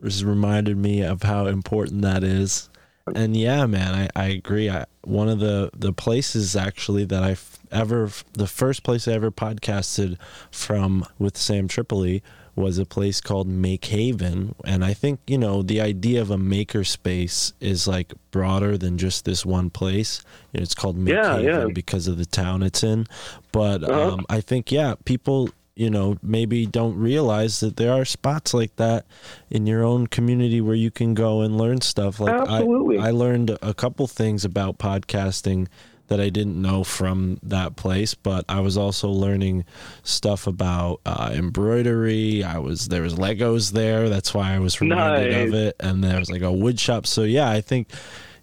[0.04, 2.70] just reminded me of how important that is.
[3.16, 4.70] And yeah, man, I, I agree.
[4.70, 7.38] I, one of the, the places actually that I
[7.72, 10.18] ever, the first place I ever podcasted
[10.52, 12.22] from with Sam Tripoli
[12.60, 14.54] was a place called Make Haven.
[14.66, 18.98] And I think, you know, the idea of a maker space is like broader than
[18.98, 20.22] just this one place.
[20.54, 21.74] It's called Make Yeah, Haven yeah.
[21.74, 23.08] because of the town it's in.
[23.52, 24.14] But Uh-huh.
[24.14, 28.76] um, I think, yeah, people, you know, maybe don't realize that there are spots like
[28.76, 29.06] that
[29.50, 32.20] in your own community where you can go and learn stuff.
[32.20, 33.00] Like Absolutely.
[33.00, 35.68] I, I learned a couple things about podcasting
[36.10, 39.66] that I didn't know from that place, but I was also learning
[40.04, 42.44] stuff about uh, embroidery.
[42.44, 44.10] I was there was Legos there.
[44.10, 45.76] That's why I was reminded of it.
[45.80, 47.08] And there was like a wood shop.
[47.08, 47.90] So yeah, I think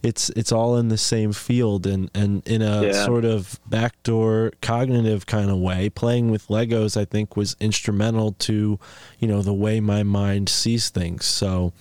[0.02, 3.04] it's it's all in the same field and and in a Yeah.
[3.04, 5.88] sort of backdoor cognitive kind of way.
[5.90, 8.78] Playing with Legos, I think, was instrumental to
[9.18, 11.24] you know the way my mind sees things.
[11.24, 11.72] So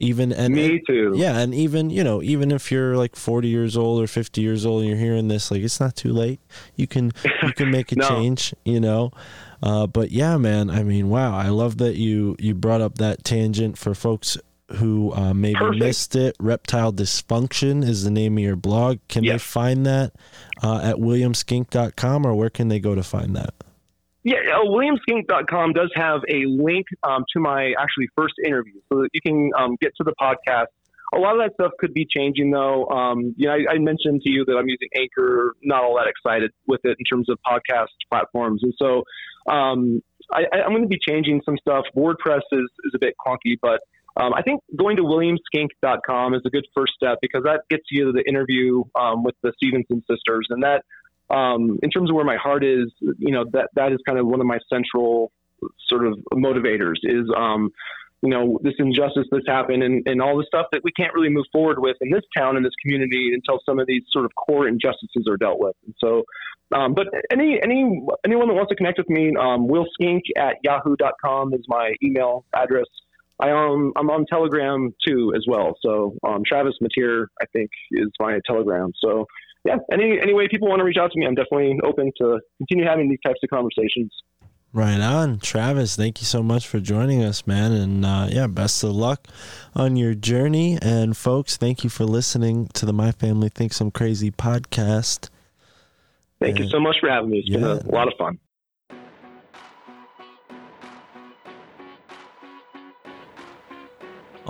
[0.00, 1.12] even and Me too.
[1.14, 4.66] yeah, and even you know, even if you're like 40 years old or 50 years
[4.66, 6.40] old and you're hearing this, like it's not too late.
[6.74, 7.12] You can
[7.42, 8.08] you can make a No.
[8.08, 9.12] change, you know.
[9.62, 13.22] Uh, but yeah, man, I mean, wow, I love that you you brought up that
[13.24, 14.36] tangent for folks
[14.76, 15.82] who uh, maybe Perfect.
[15.82, 16.36] missed it.
[16.38, 18.98] Reptile dysfunction is the name of your blog.
[19.08, 20.12] Can they find that
[20.62, 23.52] uh, at williamskink.com or where can they go to find that?
[24.22, 29.08] Yeah, uh, WilliamSkink.com does have a link um, to my actually first interview, so that
[29.12, 30.66] you can um, get to the podcast.
[31.12, 32.86] A lot of that stuff could be changing, though.
[32.86, 35.56] Um, you know, I, I mentioned to you that I'm using Anchor.
[35.62, 39.04] Not all that excited with it in terms of podcast platforms, and so
[39.50, 41.84] um, I, I'm going to be changing some stuff.
[41.96, 43.80] WordPress is is a bit clunky, but
[44.16, 48.06] um, I think going to WilliamSkink.com is a good first step because that gets you
[48.06, 50.84] to the interview um, with the Stevenson sisters, and that
[51.30, 54.26] um, in terms of where my heart is, you know, that that is kind of
[54.26, 55.32] one of my central
[55.88, 57.70] sort of motivators is, um,
[58.22, 61.28] you know, this injustice that's happened and, and all the stuff that we can't really
[61.28, 64.30] move forward with in this town, in this community, until some of these sort of
[64.34, 65.74] core injustices are dealt with.
[65.86, 66.24] And so,
[66.72, 71.54] um, but any any anyone that wants to connect with me, um, willskink at yahoo.com
[71.54, 72.86] is my email address.
[73.40, 75.76] I um I'm on Telegram too as well.
[75.82, 78.92] So um, Travis Mateer, I think, is my Telegram.
[79.02, 79.26] So
[79.64, 82.40] yeah, any any way people want to reach out to me, I'm definitely open to
[82.58, 84.12] continue having these types of conversations.
[84.72, 85.96] Right on, Travis.
[85.96, 87.72] Thank you so much for joining us, man.
[87.72, 89.26] And uh, yeah, best of luck
[89.74, 90.78] on your journey.
[90.80, 95.28] And folks, thank you for listening to the My Family Thinks I'm Crazy podcast.
[96.40, 97.38] Thank you so much for having me.
[97.40, 98.38] It's been a lot of fun.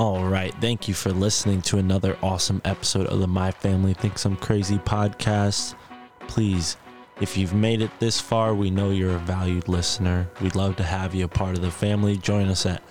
[0.01, 0.55] All right.
[0.63, 4.79] Thank you for listening to another awesome episode of the My Family Thinks I'm Crazy
[4.79, 5.75] podcast.
[6.21, 6.79] Please,
[7.21, 10.27] if you've made it this far, we know you're a valued listener.
[10.41, 12.17] We'd love to have you a part of the family.
[12.17, 12.83] Join us at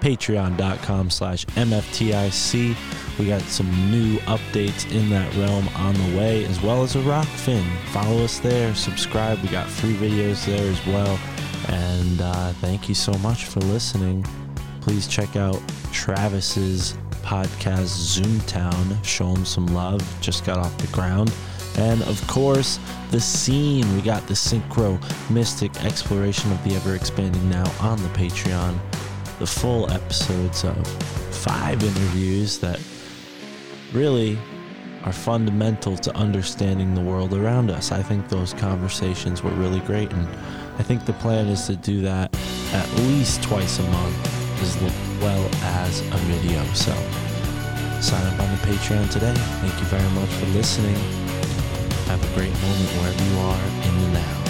[0.00, 2.76] patreon.com slash mftic
[3.18, 6.98] we got some new updates in that realm on the way as well as a
[6.98, 11.18] Rokfin follow us there subscribe we got free videos there as well
[11.68, 14.22] and uh, thank you so much for listening
[14.86, 15.60] please check out
[15.90, 19.04] Travis's podcast Zoomtown.
[19.04, 20.00] Show him some love.
[20.20, 21.34] Just got off the ground.
[21.76, 22.78] And of course,
[23.10, 23.92] the scene.
[23.96, 24.96] We got the Synchro
[25.28, 28.78] Mystic exploration of the ever expanding now on the Patreon.
[29.40, 30.86] The full episodes of
[31.34, 32.80] five interviews that
[33.92, 34.38] really
[35.02, 37.90] are fundamental to understanding the world around us.
[37.90, 40.28] I think those conversations were really great, and
[40.78, 42.32] I think the plan is to do that
[42.72, 44.25] at least twice a month,
[44.62, 44.76] as
[45.20, 45.48] well
[45.80, 46.62] as a video.
[46.74, 46.92] So
[48.00, 49.34] sign up on the Patreon today.
[49.60, 50.96] Thank you very much for listening.
[52.06, 54.45] Have a great moment wherever you are in the now.